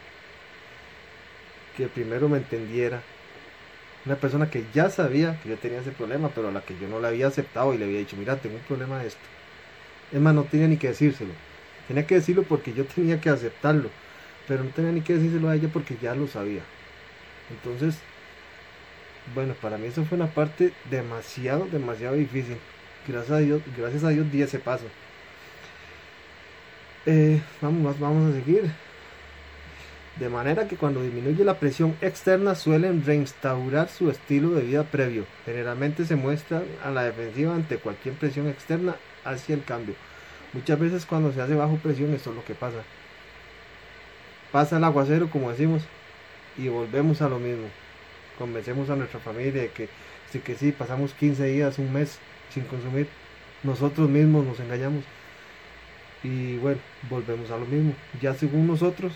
que 1.76 1.86
primero 1.86 2.28
me 2.28 2.38
entendiera. 2.38 3.02
Una 4.04 4.16
persona 4.16 4.50
que 4.50 4.64
ya 4.72 4.90
sabía 4.90 5.38
que 5.42 5.50
yo 5.50 5.56
tenía 5.58 5.80
ese 5.80 5.92
problema, 5.92 6.30
pero 6.34 6.48
a 6.48 6.52
la 6.52 6.62
que 6.62 6.76
yo 6.76 6.88
no 6.88 7.00
le 7.00 7.08
había 7.08 7.28
aceptado 7.28 7.72
y 7.72 7.78
le 7.78 7.84
había 7.84 7.98
dicho, 7.98 8.16
mira, 8.16 8.36
tengo 8.40 8.56
un 8.56 8.62
problema 8.62 8.98
de 8.98 9.08
esto. 9.08 9.20
Es 10.10 10.20
más, 10.20 10.34
no 10.34 10.44
tenía 10.44 10.66
ni 10.66 10.76
que 10.76 10.88
decírselo. 10.88 11.32
Tenía 11.86 12.06
que 12.06 12.16
decirlo 12.16 12.42
porque 12.44 12.72
yo 12.72 12.84
tenía 12.86 13.20
que 13.20 13.30
aceptarlo. 13.30 13.90
Pero 14.48 14.64
no 14.64 14.70
tenía 14.70 14.92
ni 14.92 15.00
que 15.00 15.14
decírselo 15.14 15.48
a 15.48 15.56
ella 15.56 15.68
porque 15.72 15.96
ya 16.00 16.14
lo 16.14 16.26
sabía. 16.26 16.62
Entonces, 17.50 17.98
bueno, 19.34 19.54
para 19.60 19.78
mí 19.78 19.86
eso 19.86 20.04
fue 20.04 20.16
una 20.16 20.28
parte 20.28 20.72
demasiado, 20.90 21.66
demasiado 21.66 22.14
difícil. 22.16 22.56
Gracias 23.06 23.32
a 23.32 23.38
Dios, 23.38 23.62
gracias 23.76 24.04
a 24.04 24.10
Dios 24.10 24.30
di 24.30 24.42
ese 24.42 24.58
paso. 24.58 24.84
Eh, 27.06 27.40
vamos, 27.60 27.98
vamos 27.98 28.32
a 28.32 28.36
seguir. 28.36 28.70
De 30.18 30.28
manera 30.30 30.66
que 30.66 30.76
cuando 30.76 31.02
disminuye 31.02 31.44
la 31.44 31.60
presión 31.60 31.94
externa 32.00 32.54
suelen 32.54 33.04
reinstaurar 33.04 33.88
su 33.88 34.10
estilo 34.10 34.50
de 34.50 34.62
vida 34.62 34.82
previo. 34.84 35.26
Generalmente 35.44 36.06
se 36.06 36.16
muestran 36.16 36.64
a 36.82 36.90
la 36.90 37.04
defensiva 37.04 37.54
ante 37.54 37.76
cualquier 37.76 38.14
presión 38.14 38.48
externa 38.48 38.96
hacia 39.24 39.54
el 39.54 39.62
cambio. 39.62 39.94
Muchas 40.54 40.78
veces 40.78 41.04
cuando 41.04 41.32
se 41.32 41.42
hace 41.42 41.54
bajo 41.54 41.76
presión 41.76 42.14
esto 42.14 42.30
es 42.30 42.36
lo 42.36 42.44
que 42.44 42.54
pasa. 42.54 42.78
Pasa 44.56 44.78
el 44.78 44.84
aguacero 44.84 45.28
como 45.28 45.50
decimos 45.50 45.82
y 46.56 46.68
volvemos 46.68 47.20
a 47.20 47.28
lo 47.28 47.38
mismo. 47.38 47.66
Convencemos 48.38 48.88
a 48.88 48.96
nuestra 48.96 49.20
familia 49.20 49.60
de 49.60 49.68
que 49.68 49.90
sí 50.30 50.38
que 50.38 50.54
sí, 50.54 50.72
pasamos 50.72 51.12
15 51.12 51.44
días, 51.44 51.78
un 51.78 51.92
mes 51.92 52.18
sin 52.48 52.64
consumir. 52.64 53.06
Nosotros 53.62 54.08
mismos 54.08 54.46
nos 54.46 54.58
engañamos. 54.58 55.04
Y 56.22 56.56
bueno, 56.56 56.80
volvemos 57.10 57.50
a 57.50 57.58
lo 57.58 57.66
mismo. 57.66 57.92
Ya 58.22 58.32
según 58.32 58.66
nosotros 58.66 59.12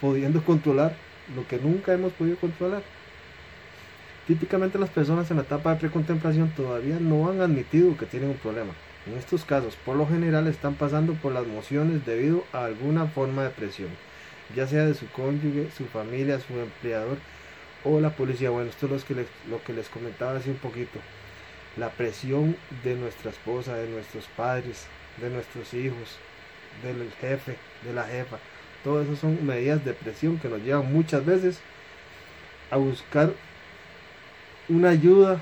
pudiendo 0.00 0.42
controlar 0.42 0.96
lo 1.36 1.46
que 1.46 1.58
nunca 1.58 1.92
hemos 1.92 2.14
podido 2.14 2.38
controlar. 2.38 2.82
Típicamente 4.26 4.78
las 4.78 4.88
personas 4.88 5.30
en 5.30 5.36
la 5.36 5.42
etapa 5.42 5.74
de 5.74 5.80
precontemplación 5.80 6.48
todavía 6.56 6.96
no 6.98 7.28
han 7.28 7.42
admitido 7.42 7.94
que 7.98 8.06
tienen 8.06 8.30
un 8.30 8.38
problema. 8.38 8.72
En 9.06 9.18
estos 9.18 9.44
casos, 9.44 9.76
por 9.84 9.96
lo 9.96 10.08
general, 10.08 10.46
están 10.46 10.76
pasando 10.76 11.12
por 11.12 11.32
las 11.32 11.44
emociones 11.44 12.06
debido 12.06 12.44
a 12.54 12.64
alguna 12.64 13.06
forma 13.06 13.42
de 13.42 13.50
presión, 13.50 13.90
ya 14.54 14.66
sea 14.66 14.86
de 14.86 14.94
su 14.94 15.08
cónyuge, 15.08 15.70
su 15.76 15.86
familia, 15.86 16.40
su 16.40 16.58
empleador 16.58 17.18
o 17.84 18.00
la 18.00 18.10
policía. 18.10 18.50
Bueno, 18.50 18.70
esto 18.70 18.86
es 18.86 18.92
lo 18.92 19.06
que 19.06 19.14
les, 19.14 19.26
lo 19.50 19.62
que 19.62 19.72
les 19.72 19.88
comentaba 19.88 20.36
hace 20.36 20.50
un 20.50 20.56
poquito. 20.56 21.00
La 21.76 21.90
presión 21.90 22.56
de 22.84 22.94
nuestra 22.94 23.30
esposa, 23.30 23.74
de 23.74 23.88
nuestros 23.88 24.26
padres, 24.36 24.86
de 25.20 25.30
nuestros 25.30 25.74
hijos, 25.74 26.18
del 26.82 27.10
jefe, 27.20 27.56
de 27.84 27.92
la 27.92 28.04
jefa 28.04 28.38
todo 28.86 29.02
eso 29.02 29.16
son 29.16 29.44
medidas 29.44 29.84
de 29.84 29.94
presión 29.94 30.38
que 30.38 30.48
nos 30.48 30.62
llevan 30.62 30.92
muchas 30.92 31.26
veces 31.26 31.58
a 32.70 32.76
buscar 32.76 33.32
una 34.68 34.90
ayuda 34.90 35.40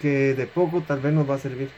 que 0.00 0.32
de 0.32 0.46
poco 0.46 0.80
tal 0.80 1.00
vez 1.00 1.12
nos 1.12 1.28
va 1.28 1.34
a 1.34 1.38
servir. 1.38 1.68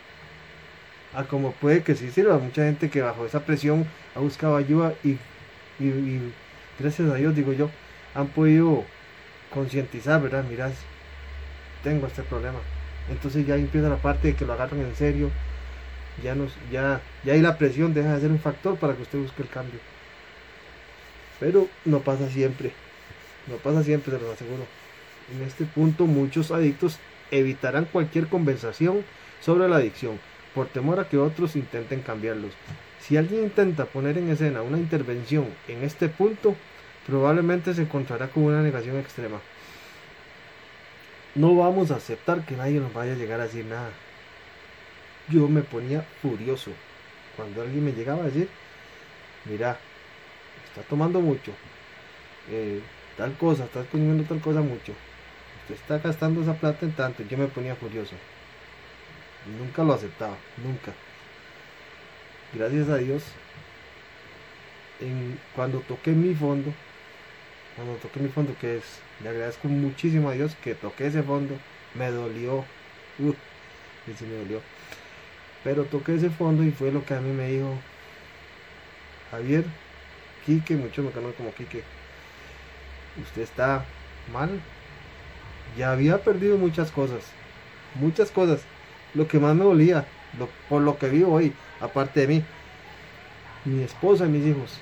A 1.13 1.25
como 1.25 1.51
puede 1.51 1.83
que 1.83 1.97
sí 1.97 2.09
sirva. 2.13 2.39
Mucha 2.39 2.63
gente 2.63 2.89
que 2.89 3.03
bajo 3.03 3.27
esa 3.27 3.41
presión 3.41 3.85
ha 4.15 4.21
buscado 4.21 4.55
ayuda 4.55 4.95
y, 5.03 5.19
gracias 6.79 7.11
a 7.11 7.15
Dios, 7.15 7.35
digo 7.35 7.53
yo, 7.53 7.71
han 8.15 8.29
podido 8.29 8.85
concientizar, 9.53 10.21
¿verdad? 10.23 10.45
Mirad, 10.45 10.73
tengo 11.83 12.07
este 12.07 12.23
problema. 12.23 12.59
Entonces 13.11 13.47
ya 13.47 13.57
empieza 13.57 13.89
la 13.89 13.97
parte 13.97 14.29
de 14.29 14.35
que 14.35 14.45
lo 14.45 14.55
agarran 14.55 14.81
en 14.81 14.95
serio. 14.97 15.31
Ya, 16.23 16.35
nos, 16.35 16.53
ya, 16.71 17.01
ya 17.25 17.33
ahí 17.33 17.41
la 17.41 17.59
presión 17.59 17.93
deja 17.93 18.15
de 18.15 18.21
ser 18.21 18.31
un 18.31 18.39
factor 18.39 18.77
para 18.77 18.95
que 18.95 19.03
usted 19.03 19.19
busque 19.19 19.43
el 19.43 19.49
cambio. 19.49 19.81
Pero 21.41 21.69
no 21.85 22.01
pasa 22.01 22.29
siempre. 22.31 22.73
No 23.47 23.57
pasa 23.57 23.83
siempre, 23.83 24.17
se 24.17 24.23
lo 24.23 24.33
aseguro. 24.33 24.65
En 25.35 25.43
este 25.47 25.65
punto 25.65 26.07
muchos 26.07 26.51
adictos 26.51 26.99
evitarán 27.31 27.87
cualquier 27.87 28.29
conversación 28.29 29.05
sobre 29.41 29.69
la 29.69 29.77
adicción 29.77 30.19
por 30.55 30.69
temor 30.69 31.01
a 31.01 31.09
que 31.09 31.19
otros 31.19 31.57
intenten 31.57 32.01
cambiarlos. 32.01 32.53
Si 33.07 33.19
alguien 33.19 33.43
intenta 33.43 33.85
poner 33.85 34.17
en 34.17 34.31
escena 34.31 34.63
una 34.63 34.79
intervención 34.79 35.47
en 35.69 35.85
este 35.85 36.09
punto, 36.09 36.57
probablemente 37.07 37.75
se 37.75 37.83
encontrará 37.83 38.29
con 38.29 38.45
una 38.45 38.63
negación 38.63 38.97
extrema. 38.97 39.43
No 41.35 41.55
vamos 41.55 41.91
a 41.91 41.97
aceptar 41.97 42.47
que 42.47 42.57
nadie 42.57 42.81
nos 42.81 42.95
vaya 42.95 43.13
a 43.13 43.17
llegar 43.17 43.41
a 43.41 43.45
decir 43.45 43.67
nada. 43.67 43.91
Yo 45.29 45.49
me 45.49 45.61
ponía 45.61 46.01
furioso 46.23 46.71
cuando 47.37 47.61
alguien 47.61 47.85
me 47.85 47.93
llegaba 47.93 48.23
a 48.23 48.27
decir, 48.27 48.49
mira, 49.45 49.79
está 50.69 50.81
tomando 50.89 51.21
mucho, 51.21 51.53
eh, 52.51 52.81
tal 53.19 53.37
cosa, 53.37 53.65
estás 53.65 53.87
consumiendo 53.89 54.25
tal 54.25 54.41
cosa 54.41 54.61
mucho, 54.63 54.95
usted 55.63 55.75
está 55.75 55.99
gastando 55.99 56.41
esa 56.41 56.55
plata 56.55 56.87
en 56.87 56.93
tanto, 56.93 57.23
yo 57.23 57.37
me 57.37 57.49
ponía 57.49 57.77
furioso. 57.77 58.15
Nunca 59.59 59.85
lo 59.85 59.93
aceptaba, 59.93 60.37
nunca. 60.65 60.93
Gracias 62.53 62.89
a 62.89 62.97
Dios, 62.99 63.23
cuando 65.55 65.81
toqué 65.81 66.13
mi 66.13 66.35
fondo, 66.35 66.73
cuando 67.77 67.95
toqué 67.97 68.21
mi 68.21 68.29
fondo, 68.29 68.55
que 68.61 68.77
es, 68.77 68.85
le 69.23 69.29
agradezco 69.29 69.69
muchísimo 69.69 70.29
a 70.29 70.33
Dios 70.33 70.55
que 70.63 70.75
toqué 70.75 71.07
ese 71.07 71.23
fondo, 71.23 71.57
me 71.95 72.11
dolió, 72.11 72.59
uh, 73.19 73.35
sí 74.17 74.25
me 74.25 74.37
dolió, 74.37 74.61
pero 75.63 75.85
toqué 75.85 76.15
ese 76.15 76.31
fondo 76.31 76.63
y 76.63 76.71
fue 76.71 76.93
lo 76.93 77.05
que 77.05 77.15
a 77.15 77.21
mí 77.21 77.33
me 77.33 77.49
dijo 77.49 77.77
Javier, 79.31 79.65
Quique, 80.47 80.77
muchos 80.77 81.05
me 81.05 81.11
conocen 81.11 81.37
como 81.37 81.55
Quique, 81.55 81.83
usted 83.23 83.43
está 83.43 83.85
mal, 84.33 84.61
ya 85.77 85.93
había 85.93 86.23
perdido 86.23 86.57
muchas 86.57 86.91
cosas, 86.91 87.25
muchas 87.95 88.31
cosas, 88.31 88.63
lo 89.15 89.27
que 89.27 89.39
más 89.39 89.55
me 89.55 89.65
dolía, 89.65 90.07
por 90.69 90.83
lo 90.83 90.99
que 90.99 91.09
vivo 91.09 91.35
hoy, 91.35 91.53
aparte 91.81 92.21
de 92.21 92.27
mí, 92.27 92.45
mi 93.65 93.83
esposa 93.83 94.27
y 94.27 94.29
mis 94.29 94.47
hijos, 94.47 94.79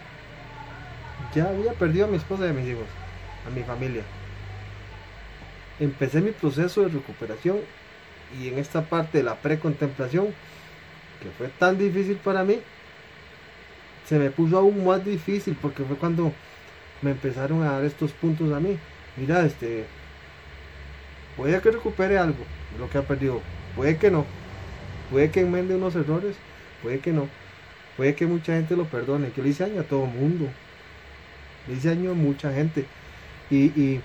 ya 1.35 1.49
había 1.49 1.73
perdido 1.73 2.07
a 2.07 2.09
mi 2.09 2.17
esposa 2.17 2.47
y 2.47 2.51
a 2.51 2.53
mis 2.53 2.69
hijos, 2.69 2.87
a 3.47 3.51
mi 3.51 3.63
familia. 3.63 4.03
Empecé 5.79 6.21
mi 6.21 6.33
proceso 6.33 6.83
de 6.83 6.89
recuperación 6.89 7.59
y 8.41 8.49
en 8.49 8.59
esta 8.59 8.83
parte 8.83 9.19
de 9.19 9.25
la 9.25 9.37
precontemplación, 9.37 10.29
que 11.21 11.31
fue 11.39 11.49
tan 11.49 11.79
difícil 11.79 12.17
para 12.17 12.45
mí, 12.45 12.61
se 14.07 14.19
me 14.19 14.31
puso 14.31 14.59
aún 14.59 14.85
más 14.85 15.05
difícil 15.05 15.57
porque 15.61 15.85
fue 15.85 15.97
cuando 15.97 16.33
me 17.01 17.13
empezaron 17.13 17.63
a 17.63 17.73
dar 17.73 17.85
estos 17.85 18.13
puntos 18.13 18.53
a 18.53 18.61
mí. 18.61 18.79
Mira, 19.17 19.45
este, 19.45 19.87
puede 21.37 21.61
que 21.61 21.71
recupere 21.71 22.19
algo 22.19 22.45
de 22.73 22.79
lo 22.79 22.91
que 22.91 22.99
ha 22.99 23.03
perdido, 23.03 23.41
puede 23.77 23.97
que 23.97 24.11
no, 24.11 24.25
puede 25.13 25.31
que 25.31 25.41
enmende 25.41 25.77
unos 25.77 25.95
errores, 25.95 26.35
puede 26.83 26.99
que 26.99 27.13
no, 27.13 27.29
puede 27.97 28.15
que 28.15 28.27
mucha 28.27 28.55
gente 28.55 28.75
lo 28.75 28.87
perdone. 28.87 29.31
Yo 29.37 29.43
le 29.43 29.51
hice 29.51 29.65
daño 29.65 29.83
a 29.83 29.85
todo 29.85 30.05
el 30.07 30.11
mundo, 30.11 30.49
le 31.69 31.75
hice 31.75 31.89
daño 31.89 32.11
a 32.11 32.15
mucha 32.15 32.53
gente. 32.53 32.87
Y, 33.51 34.01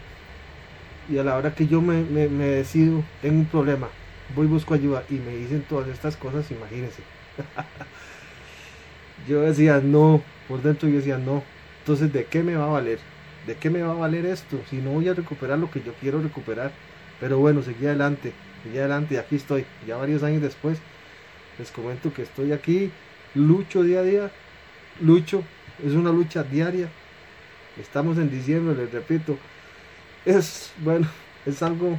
y, 1.10 1.18
a 1.18 1.24
la 1.24 1.38
hora 1.38 1.56
que 1.56 1.68
yo 1.68 1.82
me, 1.82 2.04
me, 2.04 2.46
decido, 2.46 3.02
tengo 3.22 3.40
un 3.40 3.46
problema, 3.46 3.88
voy 4.36 4.46
busco 4.46 4.74
ayuda 4.74 5.04
y 5.10 5.14
me 5.14 5.38
dicen 5.38 5.64
todas 5.68 5.88
estas 5.88 6.18
cosas, 6.18 6.52
imagínense. 6.52 7.02
yo 9.28 9.42
decía 9.42 9.80
no, 9.82 10.22
por 10.50 10.62
dentro 10.62 10.90
yo 10.90 10.98
decía 10.98 11.18
no. 11.18 11.44
Entonces, 11.80 12.12
¿de 12.12 12.26
qué 12.26 12.44
me 12.44 12.56
va 12.56 12.66
a 12.66 12.70
valer? 12.70 13.00
¿De 13.46 13.56
qué 13.56 13.70
me 13.70 13.82
va 13.82 13.92
a 13.92 13.96
valer 13.96 14.26
esto? 14.26 14.60
Si 14.70 14.76
no 14.76 14.92
voy 14.92 15.08
a 15.08 15.14
recuperar 15.14 15.58
lo 15.58 15.72
que 15.72 15.82
yo 15.82 15.94
quiero 16.02 16.22
recuperar. 16.22 16.74
Pero 17.22 17.40
bueno, 17.40 17.64
seguí 17.64 17.86
adelante, 17.86 18.34
seguí 18.64 18.78
adelante 18.78 19.16
y 19.16 19.18
aquí 19.18 19.38
estoy. 19.38 19.66
Ya 19.88 19.96
varios 19.96 20.22
años 20.24 20.42
después, 20.42 20.80
les 21.58 21.72
comento 21.72 22.14
que 22.14 22.24
estoy 22.24 22.52
aquí, 22.52 22.92
lucho 23.36 23.84
día 23.84 24.00
a 24.00 24.04
día, 24.04 24.32
lucho, 25.02 25.44
es 25.84 25.94
una 25.94 26.12
lucha 26.12 26.44
diaria, 26.44 26.90
Estamos 27.80 28.18
en 28.18 28.30
diciembre, 28.32 28.76
les 28.76 28.92
repito. 28.92 29.38
Es, 30.26 30.72
bueno, 30.80 31.08
es 31.46 31.62
algo 31.62 31.98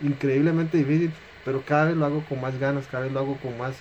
increíblemente 0.00 0.78
difícil, 0.78 1.12
pero 1.44 1.62
cada 1.62 1.86
vez 1.86 1.96
lo 1.96 2.06
hago 2.06 2.24
con 2.24 2.40
más 2.40 2.58
ganas, 2.58 2.86
cada 2.86 3.04
vez 3.04 3.12
lo 3.12 3.20
hago 3.20 3.36
con 3.36 3.56
más, 3.58 3.76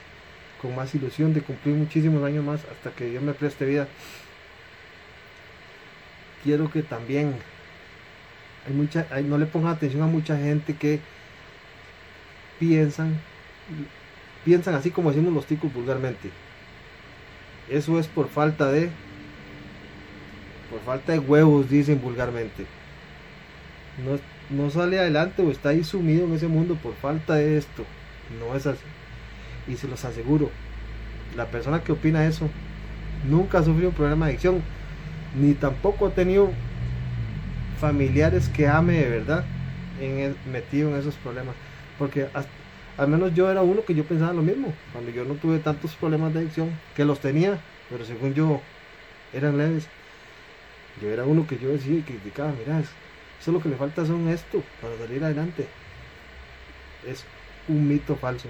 con 0.61 0.75
más 0.75 0.93
ilusión 0.93 1.33
de 1.33 1.41
cumplir 1.41 1.75
muchísimos 1.75 2.23
años 2.23 2.43
más 2.43 2.61
hasta 2.65 2.91
que 2.91 3.05
Dios 3.05 3.23
me 3.23 3.33
preste 3.33 3.65
vida. 3.65 3.87
Quiero 6.43 6.69
que 6.69 6.83
también 6.83 7.35
hay 8.67 8.73
mucha, 8.73 9.07
no 9.23 9.37
le 9.37 9.45
pongan 9.45 9.73
atención 9.73 10.03
a 10.03 10.07
mucha 10.07 10.37
gente 10.37 10.75
que 10.75 10.99
piensan, 12.59 13.19
piensan 14.45 14.75
así 14.75 14.91
como 14.91 15.11
decimos 15.11 15.33
los 15.33 15.45
ticos 15.45 15.73
vulgarmente. 15.73 16.29
Eso 17.69 17.99
es 17.99 18.07
por 18.07 18.29
falta 18.29 18.71
de 18.71 18.89
por 20.69 20.81
falta 20.81 21.13
de 21.13 21.19
huevos, 21.19 21.69
dicen 21.69 21.99
vulgarmente. 22.01 22.65
No, 24.05 24.19
no 24.55 24.69
sale 24.69 24.99
adelante 24.99 25.41
o 25.41 25.51
está 25.51 25.69
ahí 25.69 25.83
sumido 25.83 26.25
en 26.25 26.33
ese 26.33 26.47
mundo 26.47 26.75
por 26.75 26.93
falta 26.95 27.35
de 27.35 27.57
esto. 27.57 27.85
No 28.39 28.55
es 28.55 28.67
así. 28.67 28.83
Y 29.67 29.75
se 29.75 29.87
los 29.87 30.05
aseguro, 30.05 30.51
la 31.35 31.47
persona 31.47 31.83
que 31.83 31.91
opina 31.91 32.25
eso 32.25 32.49
nunca 33.27 33.59
ha 33.59 33.63
sufrido 33.63 33.89
un 33.89 33.95
problema 33.95 34.25
de 34.25 34.31
adicción, 34.31 34.61
ni 35.39 35.53
tampoco 35.53 36.07
ha 36.07 36.11
tenido 36.11 36.51
familiares 37.79 38.49
que 38.49 38.67
ame 38.67 38.93
de 38.93 39.09
verdad 39.09 39.45
en 39.99 40.35
metido 40.51 40.89
en 40.89 40.95
esos 40.95 41.15
problemas. 41.15 41.55
Porque 41.97 42.27
al 42.99 43.07
menos 43.07 43.33
yo 43.33 43.49
era 43.49 43.61
uno 43.61 43.85
que 43.85 43.95
yo 43.95 44.03
pensaba 44.03 44.33
lo 44.33 44.41
mismo. 44.41 44.73
Cuando 44.91 45.09
yo 45.09 45.23
no 45.23 45.35
tuve 45.35 45.59
tantos 45.59 45.95
problemas 45.95 46.33
de 46.33 46.41
adicción, 46.41 46.77
que 46.97 47.05
los 47.05 47.21
tenía, 47.21 47.57
pero 47.89 48.03
según 48.03 48.33
yo 48.33 48.59
eran 49.31 49.57
leves. 49.57 49.87
Yo 51.01 51.07
era 51.07 51.23
uno 51.23 51.47
que 51.47 51.57
yo 51.57 51.69
decía 51.69 51.99
y 51.99 52.01
criticaba, 52.01 52.51
mira, 52.59 52.81
eso 53.39 53.51
lo 53.53 53.61
que 53.61 53.69
le 53.69 53.77
falta 53.77 54.05
son 54.05 54.27
esto 54.27 54.61
para 54.81 54.97
salir 54.97 55.23
adelante. 55.23 55.65
Es 57.07 57.23
un 57.69 57.87
mito 57.87 58.17
falso. 58.17 58.49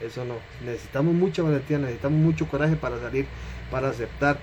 Eso 0.00 0.24
no. 0.24 0.36
Necesitamos 0.64 1.12
mucha 1.12 1.42
valentía, 1.42 1.78
necesitamos 1.78 2.20
mucho 2.20 2.46
coraje 2.46 2.76
para 2.76 3.00
salir, 3.00 3.26
para 3.68 3.88
aceptar, 3.88 4.38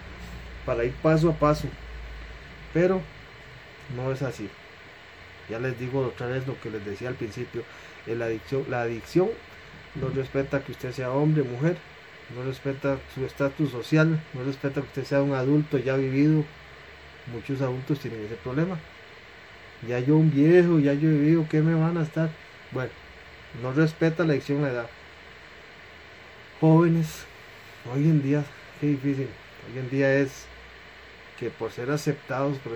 para 0.66 0.84
ir 0.84 0.92
paso 0.96 1.30
a 1.30 1.34
paso. 1.34 1.70
Pero 2.74 3.00
no 3.96 4.12
es 4.12 4.22
así. 4.22 4.50
Ya 5.50 5.60
les 5.60 5.78
digo 5.80 6.00
otra 6.02 6.28
vez 6.28 6.48
lo 6.48 6.60
que 6.60 6.70
les 6.70 6.86
decía 6.86 7.10
al 7.10 7.16
principio. 7.16 7.64
La 8.08 8.26
adicción, 8.26 8.66
la 8.70 8.82
adicción 8.82 9.30
no 9.96 10.10
respeta 10.10 10.64
que 10.64 10.72
usted 10.72 10.92
sea 10.92 11.12
hombre, 11.12 11.44
mujer, 11.44 11.78
no 12.36 12.44
respeta 12.44 12.98
su 13.14 13.26
estatus 13.26 13.72
social, 13.72 14.20
no 14.34 14.44
respeta 14.44 14.82
que 14.82 14.88
usted 14.88 15.04
sea 15.04 15.22
un 15.22 15.34
adulto 15.34 15.78
ya 15.78 15.96
vivido. 15.96 16.44
Muchos 17.34 17.62
adultos 17.62 18.00
tienen 18.00 18.26
ese 18.26 18.36
problema. 18.36 18.78
Ya 19.88 20.00
yo 20.00 20.16
un 20.16 20.32
viejo, 20.32 20.80
ya 20.80 20.94
yo 20.94 21.10
vivido, 21.10 21.46
¿qué 21.50 21.62
me 21.62 21.76
van 21.76 21.98
a 21.98 22.04
estar? 22.04 22.30
Bueno, 22.72 22.92
no 23.62 23.74
respeta 23.74 24.24
la 24.24 24.34
adicción 24.34 24.60
a 24.60 24.68
la 24.68 24.74
edad. 24.74 24.90
Jóvenes, 26.60 27.26
hoy 27.94 28.04
en 28.04 28.24
día, 28.24 28.44
qué 28.80 28.88
difícil. 28.88 29.28
Hoy 29.68 29.80
en 29.80 29.90
día 29.90 30.14
es 30.16 30.46
que 31.38 31.50
por 31.50 31.72
ser 31.72 31.92
aceptados, 31.92 32.58
por, 32.60 32.74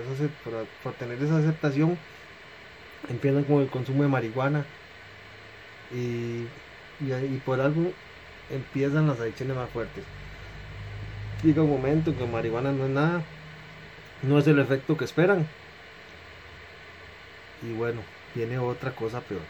por, 0.82 0.92
tener 0.94 1.22
esa 1.22 1.38
aceptación, 1.38 1.98
empiezan 3.08 3.44
con 3.44 3.62
el 3.62 3.68
consumo 3.68 4.02
de 4.02 4.08
marihuana 4.08 4.64
y, 5.92 6.46
por 7.44 7.60
algo 7.60 7.92
empiezan 8.50 9.06
las 9.06 9.20
adicciones 9.20 9.56
más 9.56 9.70
fuertes. 9.70 10.04
Llega 11.42 11.62
un 11.62 11.70
momento 11.70 12.16
que 12.16 12.26
marihuana 12.26 12.72
no 12.72 12.84
es 12.84 12.90
nada, 12.90 13.22
no 14.22 14.38
es 14.38 14.46
el 14.46 14.58
efecto 14.58 14.96
que 14.96 15.04
esperan. 15.04 15.46
Y 17.62 17.72
bueno, 17.74 18.00
viene 18.34 18.58
otra 18.58 18.90
cosa 18.92 19.20
peor. 19.20 19.42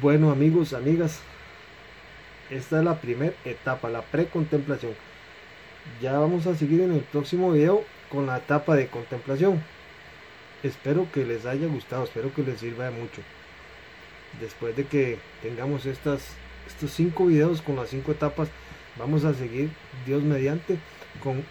Bueno 0.00 0.30
amigos, 0.30 0.72
amigas, 0.72 1.20
esta 2.50 2.78
es 2.78 2.84
la 2.84 3.00
primera 3.00 3.34
etapa, 3.44 3.88
la 3.88 4.02
precontemplación. 4.02 4.92
Ya 6.00 6.18
vamos 6.18 6.46
a 6.46 6.54
seguir 6.54 6.80
en 6.80 6.92
el 6.92 7.00
próximo 7.00 7.52
video 7.52 7.84
con 8.08 8.26
la 8.26 8.38
etapa 8.38 8.74
de 8.74 8.88
contemplación. 8.88 9.62
Espero 10.66 11.08
que 11.12 11.24
les 11.24 11.46
haya 11.46 11.66
gustado, 11.66 12.04
espero 12.04 12.32
que 12.34 12.42
les 12.42 12.60
sirva 12.60 12.86
de 12.86 12.90
mucho 12.90 13.22
después 14.40 14.76
de 14.76 14.86
que 14.86 15.18
tengamos 15.42 15.86
estas, 15.86 16.22
estos 16.66 16.90
cinco 16.92 17.26
videos 17.26 17.62
con 17.62 17.76
las 17.76 17.90
cinco 17.90 18.12
etapas, 18.12 18.48
vamos 18.98 19.24
a 19.24 19.34
seguir, 19.34 19.70
Dios 20.04 20.22
mediante, 20.22 20.78
con, 21.22 21.44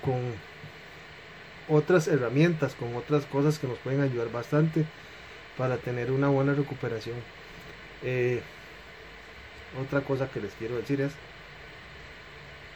otras 1.67 2.07
herramientas, 2.07 2.75
con 2.75 2.95
otras 2.95 3.25
cosas 3.25 3.57
que 3.57 3.67
nos 3.67 3.79
pueden 3.79 4.01
ayudar 4.01 4.31
bastante 4.31 4.85
para 5.57 5.77
tener 5.77 6.11
una 6.11 6.27
buena 6.27 6.53
recuperación. 6.53 7.15
Eh, 8.03 8.41
otra 9.81 10.01
cosa 10.01 10.29
que 10.29 10.41
les 10.41 10.53
quiero 10.53 10.75
decir 10.75 11.01
es, 11.01 11.13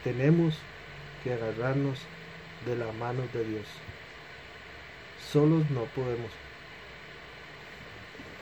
tenemos 0.02 0.56
que 1.22 1.32
agarrarnos 1.34 2.00
de 2.66 2.76
la 2.76 2.90
mano 2.92 3.22
de 3.32 3.44
Dios. 3.44 3.66
Solos 5.28 5.68
no 5.70 5.84
podemos. 5.84 6.30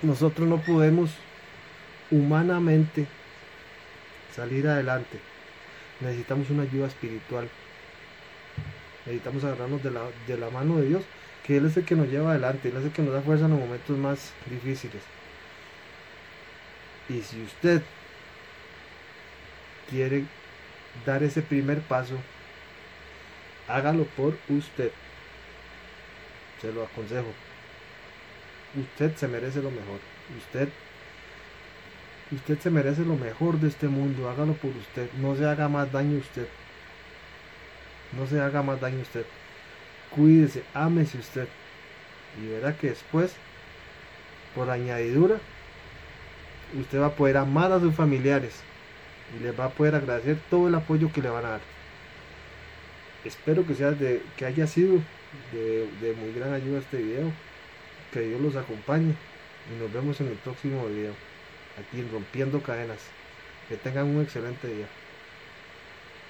Nosotros 0.02 0.48
no 0.48 0.58
podemos 0.58 1.10
humanamente 2.10 3.06
salir 4.34 4.68
adelante, 4.68 5.18
necesitamos 6.00 6.50
una 6.50 6.62
ayuda 6.62 6.86
espiritual. 6.86 7.48
Necesitamos 9.04 9.42
agarrarnos 9.44 9.82
de 9.82 9.90
la, 9.90 10.02
de 10.26 10.36
la 10.36 10.50
mano 10.50 10.76
de 10.76 10.86
Dios, 10.86 11.02
que 11.44 11.56
Él 11.56 11.66
es 11.66 11.76
el 11.76 11.84
que 11.84 11.96
nos 11.96 12.08
lleva 12.08 12.30
adelante, 12.30 12.68
Él 12.68 12.76
es 12.76 12.84
el 12.84 12.92
que 12.92 13.02
nos 13.02 13.14
da 13.14 13.22
fuerza 13.22 13.46
en 13.46 13.52
los 13.52 13.60
momentos 13.60 13.96
más 13.98 14.32
difíciles. 14.48 15.02
Y 17.08 17.22
si 17.22 17.42
usted 17.42 17.82
quiere 19.88 20.24
dar 21.06 21.22
ese 21.22 21.42
primer 21.42 21.80
paso, 21.80 22.14
hágalo 23.66 24.04
por 24.04 24.36
usted. 24.48 24.92
Se 26.60 26.72
lo 26.72 26.84
aconsejo. 26.84 27.32
Usted 28.76 29.16
se 29.16 29.28
merece 29.28 29.62
lo 29.62 29.70
mejor. 29.70 30.00
Usted 30.36 30.68
usted 32.30 32.58
se 32.58 32.70
merece 32.70 33.04
lo 33.04 33.16
mejor 33.16 33.58
de 33.58 33.68
este 33.68 33.88
mundo. 33.88 34.28
Hágalo 34.28 34.54
por 34.54 34.70
usted. 34.70 35.08
No 35.20 35.36
se 35.36 35.46
haga 35.46 35.68
más 35.68 35.90
daño 35.92 36.18
usted. 36.18 36.48
No 38.16 38.26
se 38.26 38.40
haga 38.40 38.62
más 38.62 38.80
daño 38.80 39.00
usted. 39.00 39.24
Cuídese, 40.10 40.64
ámese 40.74 41.18
usted. 41.18 41.48
Y 42.42 42.48
verá 42.48 42.76
que 42.76 42.90
después, 42.90 43.34
por 44.54 44.70
añadidura, 44.70 45.36
usted 46.78 47.00
va 47.00 47.06
a 47.06 47.14
poder 47.14 47.36
amar 47.36 47.72
a 47.72 47.80
sus 47.80 47.94
familiares 47.94 48.60
y 49.36 49.42
les 49.42 49.58
va 49.58 49.66
a 49.66 49.70
poder 49.70 49.94
agradecer 49.94 50.38
todo 50.50 50.68
el 50.68 50.74
apoyo 50.74 51.12
que 51.12 51.22
le 51.22 51.30
van 51.30 51.44
a 51.44 51.50
dar. 51.50 51.60
Espero 53.24 53.66
que 53.66 53.74
sea 53.74 53.90
de, 53.90 54.22
que 54.36 54.46
haya 54.46 54.66
sido 54.66 55.00
de, 55.52 55.88
de 56.00 56.14
muy 56.14 56.32
gran 56.32 56.52
ayuda 56.54 56.78
este 56.80 56.98
video. 56.98 57.32
Que 58.12 58.20
Dios 58.20 58.40
los 58.40 58.56
acompañe 58.56 59.14
y 59.66 59.80
nos 59.82 59.92
vemos 59.92 60.20
en 60.20 60.28
el 60.28 60.36
próximo 60.38 60.86
video 60.88 61.14
aquí 61.78 62.00
en 62.00 62.10
Rompiendo 62.10 62.62
Cadenas. 62.62 63.14
Que 63.68 63.76
tengan 63.76 64.06
un 64.06 64.22
excelente 64.22 64.68
día. 64.68 64.88